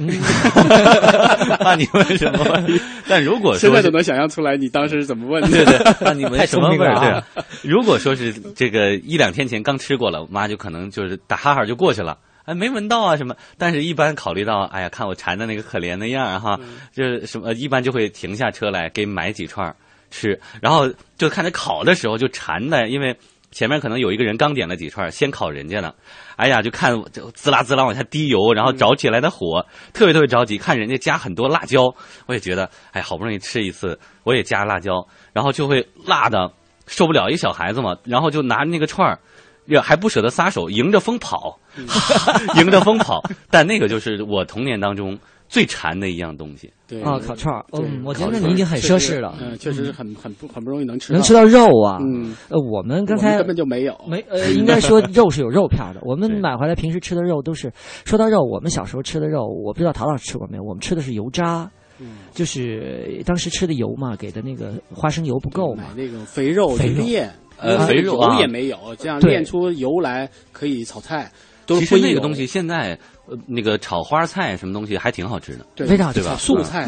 [1.63, 2.79] 妈，你闻什么味儿？
[3.07, 5.49] 但如果说是现在都能想象出来你当时是怎么问的。
[5.49, 7.23] 对对，那你闻什么味儿？
[7.63, 12.17] 如果说是这个一两天前刚吃过了，我妈就可能就是打哈哈就过去了。
[12.45, 13.35] 哎，没闻到啊什么？
[13.57, 16.59] 但是，一般考虑到，哎呀，看我馋的那个可怜的样儿哈，
[16.93, 19.75] 就是什么，一般就会停下车来给买几串儿
[20.09, 20.87] 吃，然后
[21.17, 23.15] 就看着烤的时候就馋的，因为
[23.51, 25.93] 前面可能有一个人刚点了几串，先烤人家呢，
[26.35, 31.83] 哎呀，就看就滋啦滋啦往下滴油，然后着起来的火，特别特别着急，看人家加很多辣椒，
[32.27, 36.51] 我也觉得，哎，好不容易吃一次，我也加辣椒，然后就会辣的
[36.87, 39.19] 受不了，一小孩子嘛，然后就拿着那个串儿。
[39.65, 41.59] 也还不舍得撒手，迎着风跑，
[42.57, 43.21] 迎着风跑。
[43.51, 45.15] 但那个就是我童年当中
[45.49, 46.71] 最馋的一样东西。
[46.87, 51.99] 对啊，烤串儿，嗯，我觉得你已经很奢侈了，嗯，确实是很很不很不容易能吃能吃到肉啊。
[52.01, 55.99] 嗯，呃，我们刚才根本就没有没呃，应该说 肉是有肉片的。
[56.03, 57.71] 我们买回来平时吃的肉都是，
[58.05, 61.69] 说到肉，我们小时候吃的肉，我不知道陶老师吃过没有，我们吃的是油渣。
[62.01, 71.29] 嗯就是当时吃的油嘛，给的那个花生油不够嘛买，那种肥肉肥肉炼，呃肥肉啊油也没有，这样对炼出油来可以炒菜，
[71.70, 72.97] 都其实那个东西现在
[73.28, 76.36] 呃那个炒花菜什么东西还挺好吃的，对非常好吃对吧？
[76.36, 76.86] 素菜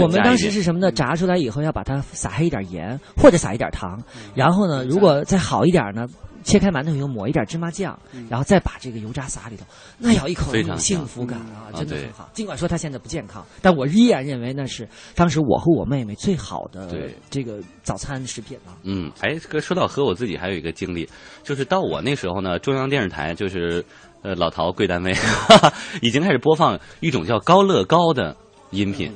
[0.00, 0.90] 我们当时是什么呢？
[0.90, 4.02] 炸出来以后要把它撒黑一点盐，或者撒一点糖，
[4.34, 6.06] 然后呢，如果再好一点呢，
[6.42, 9.64] 切开馒头以后抹一点芝麻酱，然后再把这个油渣撒里头，
[9.98, 12.30] 那咬一口那种幸福感啊，真的很好。
[12.32, 17.14] 尽管说它现在不健康，但我依然认为那是当时我和我妹妹最好的对。
[17.28, 18.76] 这个早餐食品了。
[18.82, 21.08] 嗯，哎，哥说到喝，我自己还有一个经历，
[21.42, 23.84] 就是到我那时候呢，中央电视台就是
[24.22, 25.14] 呃老陶贵单位
[26.02, 28.36] 已经开始播放一种叫高乐高的
[28.70, 29.12] 音频，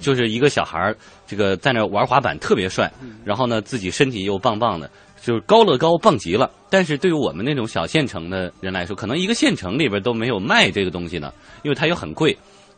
[0.00, 0.96] 就是一个小孩儿
[1.26, 2.92] 这个在那玩滑板特别帅，
[3.24, 4.90] 然后呢自己身体又棒棒的，
[5.26, 6.48] 就是高乐高棒极了。
[6.70, 11.32] 但是对于我们那种小县城的人来说，可能一个县城里边都没有卖这个东西呢，
[11.64, 12.36] 因为它又很贵。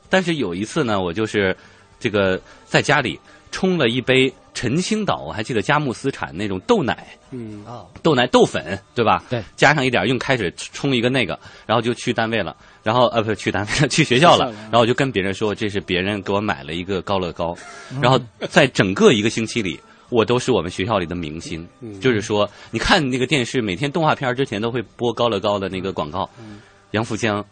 [0.09, 1.55] 但是有一次呢，我就是
[2.01, 3.21] 这个在家里
[3.51, 9.23] 冲了一杯陈青岛，我还记得佳木斯产那种豆奶，嗯啊，豆奶豆粉，对吧？
[9.29, 17.55] 对，加上一点用开水冲一个那个，然后就去单位了，然后呃不是去单位了，去学校了，然后我就跟别人说这是别人给我买了一个高乐高，
[18.01, 18.19] 然后
[18.49, 19.79] 在整个一个星期里。
[20.11, 21.67] 我都是我们学校里的明星，
[22.01, 26.29] 就是说，你看那个电视，每天动画片之前都会播高乐高的那个广告，
[26.93, 27.45] 杨富江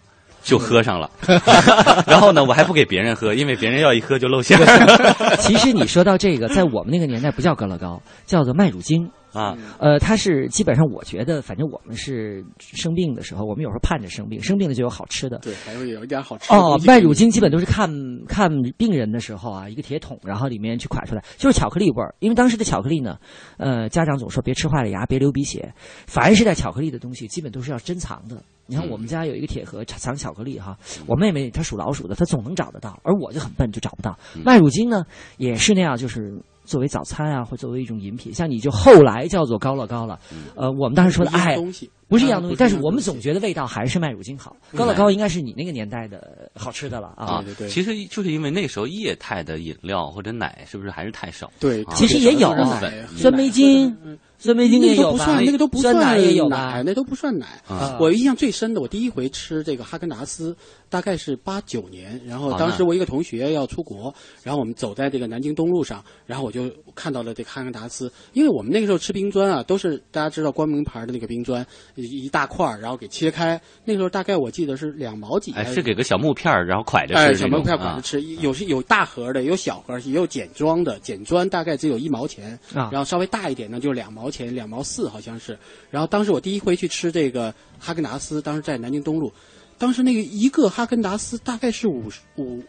[0.42, 1.10] 就喝上了，
[2.06, 4.58] 然后呢，我还不给别人喝，因为别人要一喝就露馅。
[5.40, 9.10] 其实你说到这个，在我们那个年代不叫高乐高，叫做麦乳精。
[9.32, 15.38] 啊，呃，它是基本上，我觉得，反正我们是生病的时候，我们有时候盼着生病，生病了就有好吃的。
[15.38, 17.90] 对，还会有一点好吃的哦麦乳精基本都是看
[18.26, 22.14] 看病人的时候啊，一个铁桶，然后里面去蒯出来，就是巧克力味儿。
[22.20, 23.18] 因为当时的巧克力呢，
[23.58, 25.70] 呃，家长总说别吃坏了牙，别流鼻血。
[26.06, 28.42] 凡是带巧克力的东西，基本都是要珍藏的。
[28.66, 34.18] 你看我们家有一个铁盒藏巧克力哈，我妹妹她属老鼠的，她总能找得到，而我就很笨，就找不到。
[34.44, 35.04] 麦乳精呢
[35.36, 36.40] 也是那样，就是。
[36.66, 40.18] 作为早餐啊，或作为一种饮品，像你就后来叫做高乐高了，
[40.54, 44.54] 呃，我们当时说的不是一样哎东西，不是一样东西，但是我们总觉得味道还是麦乳精好。
[44.74, 47.40] 高乐高应该是你那个年代的好吃的了啊。
[47.42, 51.50] 对对对其实就是因为那时候液态的饮料或者奶是不是还是太少？
[51.60, 53.96] 对啊其实也有奶酸梅精，
[54.38, 57.60] 酸梅精那也有吧个都不算，那个都不算酸奶也有吧奶，那都不算奶。
[57.68, 60.56] 啊我印象最深的，我第一回吃这个哈根达斯，
[60.88, 80.98] 大概是八九年，然后哦当时我一个同学要出国，然后我们走在这个南京东路上，然后我就看到了这个哈根达斯，因为我们那个时候吃冰砖啊，都是大家知道光明牌的那个冰砖，一一大块儿，然后给切开，那个时候大概我记得是两毛几，哎，是给个小木片儿，然后蒯着哎，吃哎小木片管啊着吃，有是有大盒的，有小盒，也有简装的。
[81.00, 85.58] 简装大概只有一毛钱，啊然后稍微大一点呢，就两毛钱，两毛四好像是。
[85.90, 89.32] 然后当时我第一回去吃这个哈根达斯，当时在南京东路，
[89.78, 92.62] 当时那个一个哈根达斯大概是五十五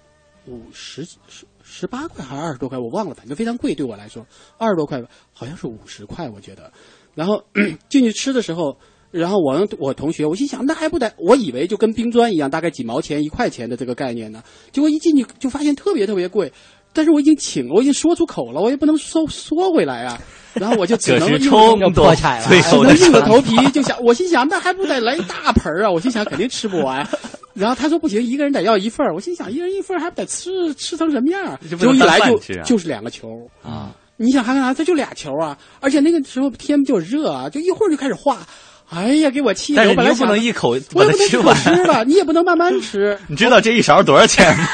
[0.46, 4.26] 五十十十八块还是二十多块，我忘了，反正非常贵对我来说，
[4.58, 5.02] 二十多块，
[5.34, 6.72] 好像是五十块我觉得。
[7.14, 7.44] 然后
[7.90, 8.78] 进去吃的时候。
[9.10, 14.44] 然后我我同学，我心想那还不得，我以为就跟冰砖一样，大概几毛钱、一块钱的这个概念呢。
[14.74, 16.52] 结果一进去就发现特别特别贵，
[16.98, 20.20] 但是我已经请了，我已经说出口了，我也不能收缩回来啊。
[20.58, 25.92] 然后我就只能硬着头皮就想，我心想那还不得来一大盆儿啊！
[25.92, 27.08] 我心想肯定吃不完。
[27.54, 31.60] 然后他说不行，一个人得要一份儿我心想一人一份儿还不得吃吃成什么样儿？
[31.70, 33.28] 这不能结果一来就就是两个球
[33.62, 33.92] 啊。
[34.16, 34.74] 你想还干啥？
[34.74, 38.40] 这就俩球啊，而且那个时候天比较热啊，就一会儿就开始化。
[38.90, 39.78] 哎呀，给我气的！
[39.78, 43.16] 但是我本来能一口我也不能一口吃完吃了， 你也不能慢慢吃。
[43.28, 44.66] 你知道这一勺多少钱吗？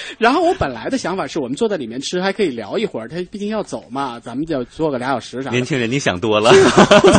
[0.18, 3.08] 然后我本来的想法是我们坐在里面吃，还可以聊一会儿。
[3.08, 5.50] 他毕竟要走嘛，咱们就坐个俩小时啥。
[5.50, 6.52] 年轻人，你想多了。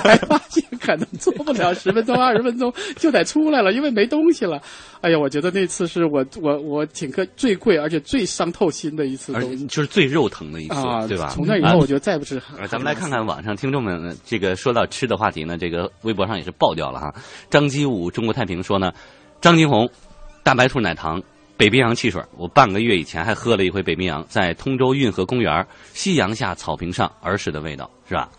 [0.01, 4.61] 才发现可能坐不了十分钟、二十分钟就得出来了，因为没东西了。
[5.01, 11.31] 哎呀，我觉得那次是我我我请客最贵而且最伤透心的一次而东西就是最肉疼的一次，啊，对吧？
[11.33, 12.41] 从那以后，我就再不吃。
[12.57, 17.13] 呃咱们来看看网上听众们呃这个说到吃的话题呢，这个微博上也是爆掉了哈。
[17.49, 18.91] 张基武中国太平说呢，
[19.41, 19.89] 张金红
[20.43, 21.21] 大白兔奶糖。
[21.57, 28.29] 北冰洋汽水，我半个月以前还喝了一回北冰洋，在通州运河公园夕阳下草坪上，儿时的味道是吧？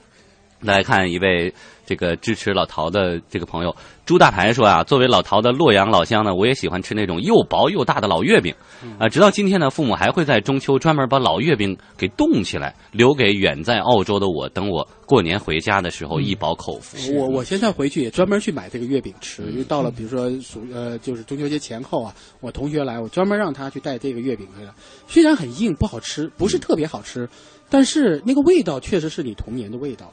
[0.60, 1.52] 来看一位
[1.86, 3.74] 这个支持老陶的这个朋友
[4.04, 8.54] 朱大牌说啊，作为老陶的洛阳老乡呢，我也喜欢吃那种又薄又大的老月饼，
[8.98, 16.96] 啊，直到今天呢，父母还会在中秋专门把老月饼给冻起来，留给远在澳洲的我，等我过年回家的时候一饱口福。
[17.14, 24.72] 我我现在回去也专门去买这个月饼吃，因为到了比如说暑呃就是中秋节前后啊，我同学来，我专门让他去带这个月饼回来。
[25.08, 27.28] 虽然很硬不好吃，不是特别好吃，
[27.68, 30.12] 但是那个味道确实是你童年的味道。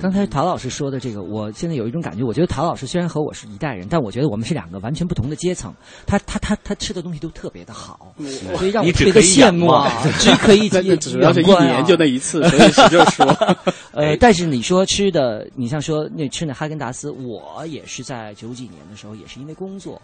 [0.00, 5.72] 刚才陶老师说的这个，我现在有一种感觉，我觉得陶老师虽然和我是一代人，但我觉得我们是两个完全不同的阶层。
[6.06, 8.14] 他他他他吃的东西都特别的好，
[8.56, 9.90] 所以让我特别的羡慕啊！
[10.18, 10.68] 只可以
[10.98, 13.26] 只要是一年就那一次，所以说。
[13.92, 20.00] 呃，但是你说吃的，你像说那吃那哈根达斯，我也是在九几年的时候，也是因为工作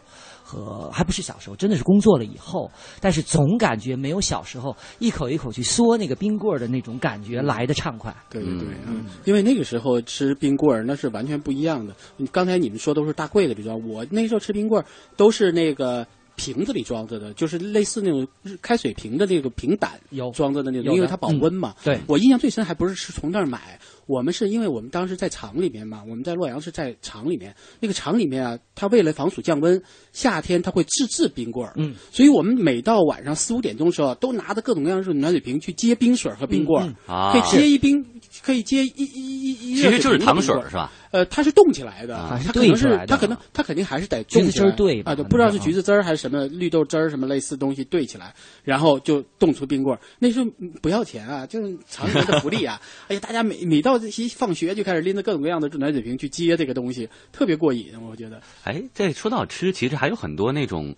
[0.51, 2.69] 和还不是小时候，真的是工作了以后，
[3.01, 8.13] 但是总感觉没有小时候一口一口去嗦那个冰棍儿的那种感觉来的畅快。
[8.29, 11.95] 对对对，嗯，因为那个时候吃冰棍儿那是完全不一样的。
[12.33, 14.87] 刚才你们说都是大柜子里装，我那时候吃冰棍儿
[15.17, 16.05] 都是那个。
[16.41, 18.27] 瓶子里装着的，就是类似那种
[18.63, 20.01] 开水瓶的那个瓶胆
[20.33, 21.75] 装着的那种，因为它保温嘛。
[21.81, 29.83] 嗯、对，我印象最深还不是是从那儿买，我们是因为我们当时在厂里面嘛，我们在洛阳是在厂里面，那个厂里面啊，它为了防暑降温，
[30.13, 36.95] 夏天它会自制冰棍儿，嗯，所以我们每到晚上四五点钟的时候，都拿着各种各样的暖水瓶去接冰水和冰棍儿，嗯。
[37.15, 38.03] 啊，可以接一冰，
[38.43, 40.91] 可以接一一一一，其实就是糖水是吧？
[41.11, 48.33] 呃，它是冻起来的，啊、它可能是它可能它肯定还是得橘子汁儿兑啊，对，不知道是橘子汁儿还是什么绿豆汁儿什么类似东西兑起来，
[48.63, 50.01] 然后就冻出冰棍儿。
[50.19, 50.47] 那时候
[50.81, 52.81] 不要钱啊，就是厂里面的福利啊。
[53.09, 58.41] 哎呀，大家每每到一放学就开始拎着各种各样的暖水瓶去接这个东西，特别过瘾，我觉得。
[58.65, 60.95] 哎，这说到吃，其实还有很多那种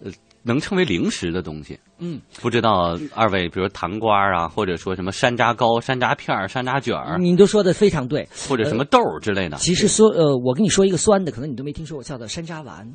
[0.00, 0.10] 呃
[0.42, 1.78] 能称为零食的东西。
[1.98, 9.56] 嗯，不知道二位，比如糖瓜啊，或者说什么山楂糕、山楂片儿、山楂卷儿，您都说的非常对，或者什么豆儿之类的。
[9.58, 12.86] 其实说呃，我跟你说一个酸的，可能你都没听说过，叫做山楂丸。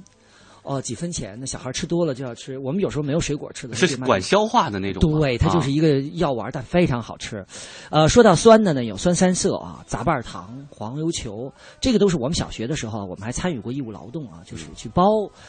[0.68, 1.38] 哦，几分钱？
[1.40, 2.60] 那小孩吃多了就要吃。
[2.60, 5.02] 我们有时候没有水果吃的，是管消化的那种。
[5.20, 7.46] 对，它就是一个药丸，但非常好吃。
[7.90, 11.50] 呃，说到酸的呢，有酸三色啊，杂瓣糖、黄油球，
[11.80, 15.06] 这个都是我们小学的时候，我们还参与过义务劳动啊，就是去包，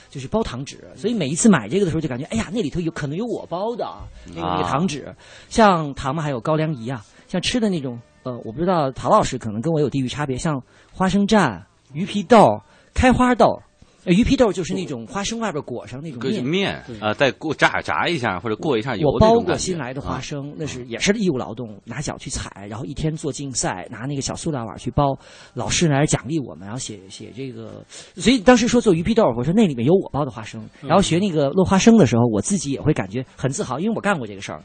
[0.09, 0.89] 就是包糖纸。
[0.95, 5.13] 所以每一次买这个的时候，就感觉哎呀，那里头有可能有我包的啊，那个那个糖纸。
[5.49, 10.63] 像糖嘛，还有高粱饴啊，像吃的那种，呃，我不知道陶老师可能跟我有地域差别，像
[10.93, 11.61] 花生蘸、
[11.93, 12.61] 鱼皮豆、
[12.95, 13.61] 开花豆。
[14.05, 19.09] 鱼皮豆就是那种花生外边裹上那种面，面啊，再过炸炸一下或者过一下油。
[19.09, 25.19] 我包过新来的花生，那是也是义务劳动，拿脚去踩，然后一天做竞赛，拿那个小塑料碗去包，
[25.53, 27.85] 老师来奖励我们，然后写写这个。
[28.17, 30.67] 所以当时说做鱼皮豆，我说那里面有我包的花生。
[30.81, 34.63] 然后学那个落花生的时候，我自己也会感觉很自豪，因为我干过这个事儿。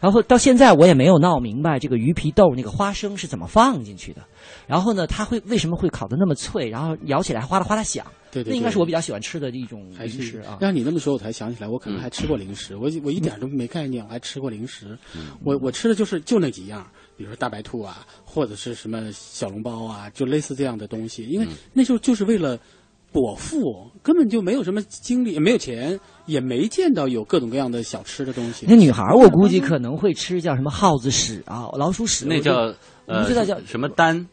[0.00, 4.22] 然后到现在我也没有闹明白这个鱼皮豆那个花生是怎么放进去的。
[4.66, 6.68] 然后呢，它会为什么会烤的那么脆？
[6.68, 8.04] 然后咬起来哗啦哗啦响。
[8.30, 10.58] 对对，那应该是我比较喜欢吃的一种零食啊。
[10.60, 12.76] 让你那么说，我才想起来，我可能还吃过零食。
[12.76, 14.98] 我我一点都没概念，我还吃过零食。
[15.44, 16.86] 我我吃的就是就那几样，
[17.16, 21.24] 比如说大白兔啊，或者是什么小笼包啊，就类似这样的东西。
[21.26, 22.58] 因为那时候就是为了。
[23.12, 28.66] 果腹根本就没有什么精力，也没有钱，也没见到有各种各样的小吃的东西。
[28.68, 32.70] 那女孩我估计可能会吃叫什么耗子屎啊、老鼠屎，那叫
[33.06, 34.28] 不知道叫什么丹，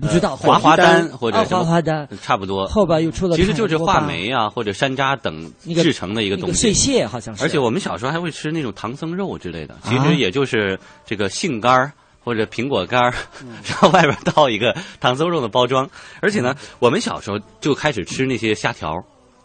[0.00, 2.66] 不知道滑滑丹或者滑滑丹，差不多。
[2.66, 6.54] 后边又出了，其实就是话梅啊或者山楂等制成的一个东西。
[6.54, 7.42] 碎屑好像是。
[7.44, 11.92] 而且我们小时候还会吃那种唐僧肉之类的，其实也就是这个杏干儿。
[12.26, 13.14] 或者苹果干儿，
[13.64, 15.88] 然后外边套一个唐僧肉的包装，
[16.20, 18.92] 而且呢，我们小时候就开始吃那些虾条、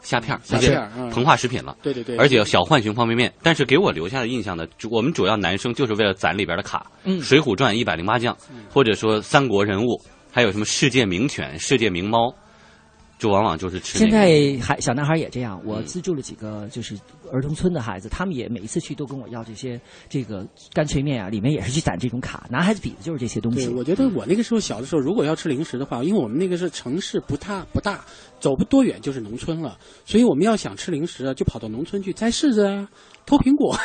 [0.02, 1.78] 虾片、虾片膨化食品了。
[1.84, 2.18] 对对对。
[2.18, 6.84] 而且小浣熊方便面，但是给我留下的印象呢，我们主要男生就是为了攒里边的卡，
[7.22, 8.36] 《水浒传》一百零八将，
[8.74, 10.02] 或者说三国人物，
[10.32, 12.34] 还有什么世界名犬、世界名猫。
[13.20, 14.00] 就往往就是吃。
[14.00, 16.98] 现在还小男孩也这样，我资助了几个就是
[17.32, 19.80] 儿童村的孩子，他们也每一次去都跟我要这些
[20.10, 22.48] 这个干脆面啊，里面也是去攒这种卡。
[22.50, 23.68] 男孩子比的就是这些东西。
[23.68, 28.04] 对，我觉得我那个时候小的时候，如果要吃零食的话，因为我们那个是城市不大不大，
[28.40, 32.90] 走不多远就是农村了，所以我们要想吃零食啊，就跑到农村去摘柿子啊，
[33.28, 33.78] 偷苹果，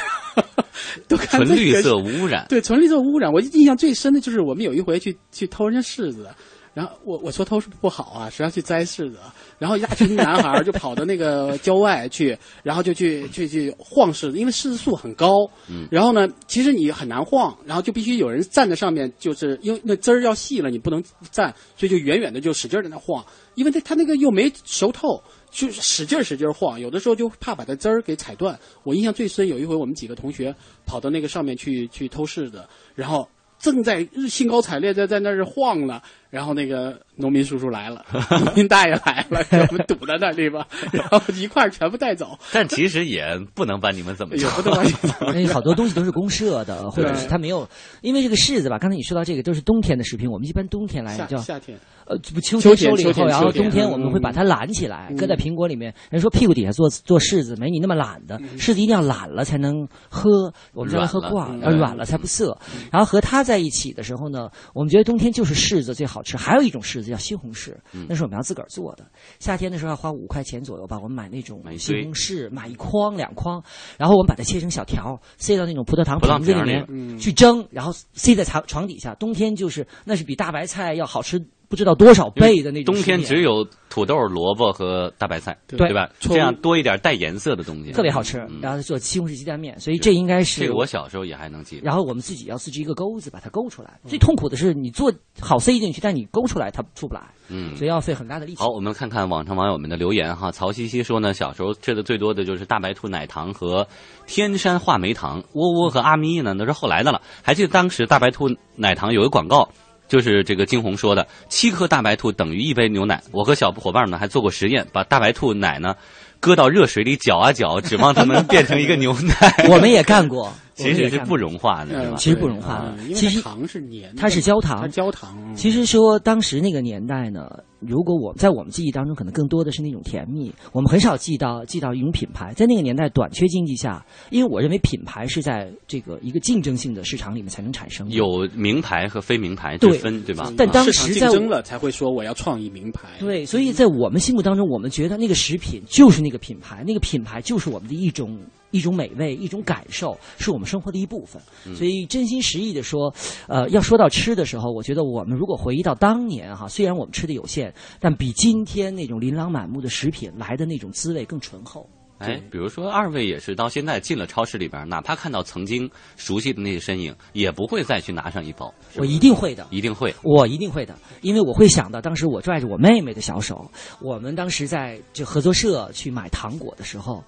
[1.09, 2.47] 都看纯绿色无污染。
[2.49, 3.32] 对，纯绿色无污染。
[3.32, 6.28] 我印象最深的就是我们有一回去去偷人家柿子。
[6.74, 9.16] 然后我我说偷是不好啊，谁要去摘柿子？
[9.59, 15.30] 然后一大群男孩就跑到那个郊外去，然后就去去去晃柿子，因为柿子树很高。
[15.70, 15.89] 嗯。
[15.91, 23.24] 然后呢，其实你很难晃，然后就必须有人站在上面，就是因为那枝儿要细了，你不能站，所以就远远的就使劲在那晃，
[23.55, 25.18] 因为它它那个又没熟透，
[25.57, 28.59] 就使劲使劲晃，有的时候就怕把它枝儿给踩断。
[28.82, 30.54] 我印象最深，有一回我们几个同学
[30.84, 32.62] 跑到那个上面去去偷柿子，
[32.94, 33.26] 然后
[33.59, 36.02] 正在兴高采烈在在那儿晃了。
[36.31, 38.05] 然后那个农民叔叔来了，
[38.45, 42.39] 农民大爷来了，给我们堵在那地方， 然后一块儿全部带走。
[42.53, 43.24] 但其实也
[43.55, 44.49] 不能把你们怎么着，
[45.33, 47.68] 因为好多东西都是公社的，或者是他没有。
[48.03, 55.95] 因为这个柿子吧，刚才你说到这个都是冬天的食品，我们一般冬天来叫夏天，呃，不秋天收了以后，然后冬天我们会把它揽起来，搁在苹果里面。
[56.11, 62.57] 人说屁股底下做做柿子，没你那么懒的，柿子一定要懒了才能喝，我们才能喝挂，要软了才不涩。
[62.93, 66.16] 然后和它在一起的时候呢，我们觉得冬天就是柿子最好。
[66.27, 67.74] 吃还有一种柿子叫西红柿，
[68.09, 69.07] 那是我们要自个儿做的。
[69.39, 73.62] 夏天的时候要花五块钱左右吧，我们买那种西红柿，买一筐两筐，
[73.97, 79.14] 然后我们把它切成小条，塞到那种葡萄糖瓶子里面去蒸，然后塞在床床底下。
[79.14, 81.43] 冬天就是那是比大白菜要好吃。
[81.68, 82.94] 不知道多少倍的那种。
[82.94, 86.08] 冬天只有土豆、萝卜和大白菜，对吧？
[86.18, 88.38] 这样多一点带颜色的东西，特别好吃。
[88.60, 91.80] 然后做西红柿鸡蛋面，所以这应该是这个我小时候也还能记。
[91.82, 93.98] 然后我们自己要自制一个钩子，把它勾出来。
[94.06, 97.22] 最痛苦的是你做好塞进去，但你勾出来它出不来。
[97.48, 98.60] 嗯，所以要费很大的力气。
[98.60, 100.50] 好，我们看看网上网友们的留言哈。
[100.50, 103.86] 曹西西说呢，小时候吃的最多的就是大白兔奶糖和
[104.26, 105.42] 天山话梅糖。
[105.52, 107.22] 窝窝和阿咪呢，都是后来的了。
[107.42, 109.68] 还记得当时大白兔奶糖有个广告。
[110.09, 113.22] 就是这个金红说的，七颗大白兔等于一杯牛奶。
[113.32, 115.94] 我和小伙伴们还做过实验，把大白兔奶呢
[116.40, 119.66] 搁到热水里搅啊搅，指望它能变成一个牛奶。
[119.70, 120.52] 我们也干过。
[120.77, 122.16] 其实是不融化的，是吧？
[122.18, 124.89] 其实不融化的，其实糖是粘，它是焦糖。
[124.91, 125.35] 焦糖。
[125.55, 127.49] 其实说当时那个年代呢，
[127.81, 130.55] 如果我在我们记忆当中，可能更多的是那种甜蜜。
[130.72, 132.53] 我们很少记到记到一种品牌。
[132.53, 138.07] 在那个年代短缺经济下，因为我认为品牌是在这个一个竞争性的市场里面才能产生。
[138.11, 140.53] 有名牌和非名牌之分，对吧？
[140.59, 143.09] 但当时竞争了才会说我要创意名牌。
[143.18, 148.39] 对，所以在我们心目当中，我们觉得那个食品就是那个品牌，那个品牌就是我们的一种。
[148.70, 151.40] 一种美味，一种感受，是我们生活的一部分。
[151.74, 153.12] 所以，真心实意的说，
[153.48, 161.88] 呃，要说到吃的时候，我觉得我们如果回忆到当年哈，虽然我们吃的有限，但比今天那种琳琅满目的食品来的那种滋味更醇厚。
[162.18, 168.72] 哎，比如说二位也是到现在进了超市里边，哪怕看到曾经熟悉的那些身影，也不会再去拿上一包。
[168.96, 177.22] 我一定会的，一定会，我一定会的，因为我会想到当时我拽着我妹妹的小手，我们当时在就合作社去买糖果的时候。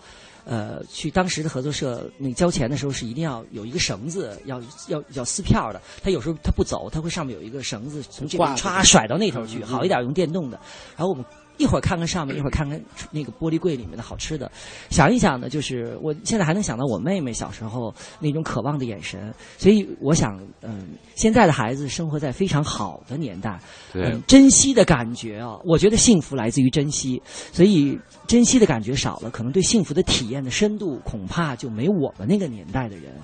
[0.49, 5.81] 呃，去当时的合作社，那交钱的时候是一定要有一个绳子，要要要撕票的。
[6.03, 9.63] 他有时候他不走，他会上面有一个绳子，从这边歘甩到那头去。
[9.63, 10.59] 好一点用电动的。
[10.97, 11.23] 然后我们
[11.59, 12.81] 一会儿看看上面，一会儿看看
[13.11, 14.51] 那个玻璃柜里面的好吃的，
[14.91, 23.61] 想一想呢，就是我现在还能想到我妹妹小时候那种渴望的眼神，所以我想，嗯，现在的孩子生活在非常好的年代，
[23.93, 27.21] 嗯，珍惜的感觉啊，我觉得幸福来自于珍惜，
[27.53, 33.15] 所以珍惜的感觉少了，可能对幸福的体验的深度恐怕就没我们那个年代的人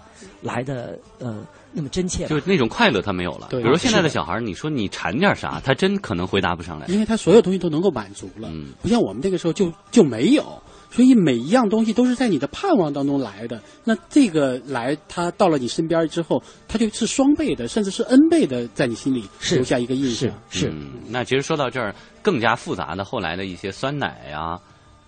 [0.42, 2.30] 来的呃那么真切吧。
[2.30, 3.48] 就是那种快乐他没有了。
[3.50, 6.86] 对比如现在的小孩儿，你说你馋点啥，他真可能回答不上来。
[6.88, 10.42] 因为他所有东西都能够满足了，嗯不像我们那个时候就就没有，
[10.90, 13.60] 所以每一样东西都是在你的盼望当中来的。
[13.84, 20.30] 那这个来，他到了你身边之后，他就是双倍的，甚至是 N 倍的，在你心里留下一个印象。
[20.64, 24.58] 嗯，那其实说到这儿，更加复杂的后来的一些酸奶呀、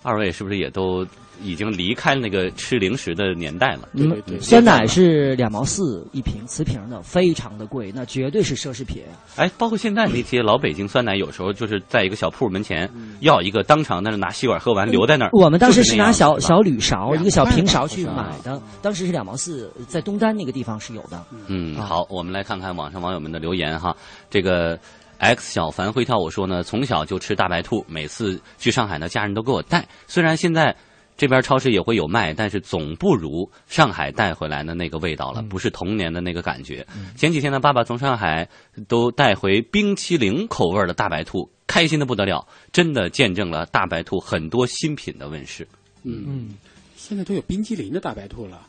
[0.02, 1.06] 二位是不是也都
[1.42, 3.88] 已经离开那个吃零食的年代了？
[3.92, 9.02] 嗯，酸奶是两毛四一瓶，瓷瓶的，非常的贵，那绝对是奢侈品。
[9.36, 12.88] 哎，包括现在那些老北京酸奶，有时候就是在一个小铺门前
[13.20, 15.30] 要一个，当场在那拿吸管喝完留在那儿。
[15.32, 21.22] 我们当时是拿小是小铝勺，一个小平勺去买的，当时是两毛四，在东单那个地方是有的。
[21.48, 23.94] 嗯，好，我们来看看网上网友们的留言哈。
[24.30, 24.78] 这个
[25.18, 29.86] X 小凡会跳舞说呢，从小就吃大白兔，每次去上海呢，家人都给我带。
[30.06, 30.76] 虽然现在
[31.16, 36.86] 这边超市也会有卖，但是总不如上海带回来的那个味道了，不是童年的那个感觉。
[37.16, 38.46] 前几天呢，爸爸从上海
[38.86, 45.66] 都带回冰淇淋口味的大白兔，开心的不得了，真的见证了大白兔很多新品的问世。
[46.02, 46.50] 嗯，
[46.94, 48.60] 现在都有冰淇淋的大白兔了。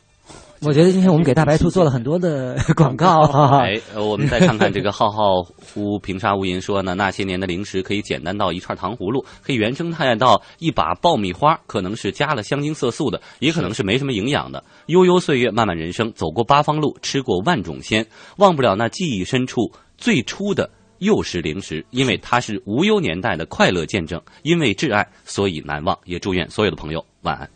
[0.60, 3.60] 我觉得今天我们给大白兔做了很多的 广告啊。
[3.62, 14.62] 哎，呃我们再看看这个浩浩乎平沙无垠说呢，那些年的零食可以简单到一串糖葫芦，可以原生态到一把爆米花，可能是加了香精色素的，也可能是没什么营养的。
[14.86, 18.04] 悠悠岁月，漫漫人生，走过八方路，吃过万种鲜，
[18.38, 24.20] 忘不了那记忆深处最初的幼时零食，因为它是无忧年代的快乐见证。
[24.42, 25.96] 因为挚爱，所以难忘。
[26.04, 27.48] 也祝愿所有的朋友晚安。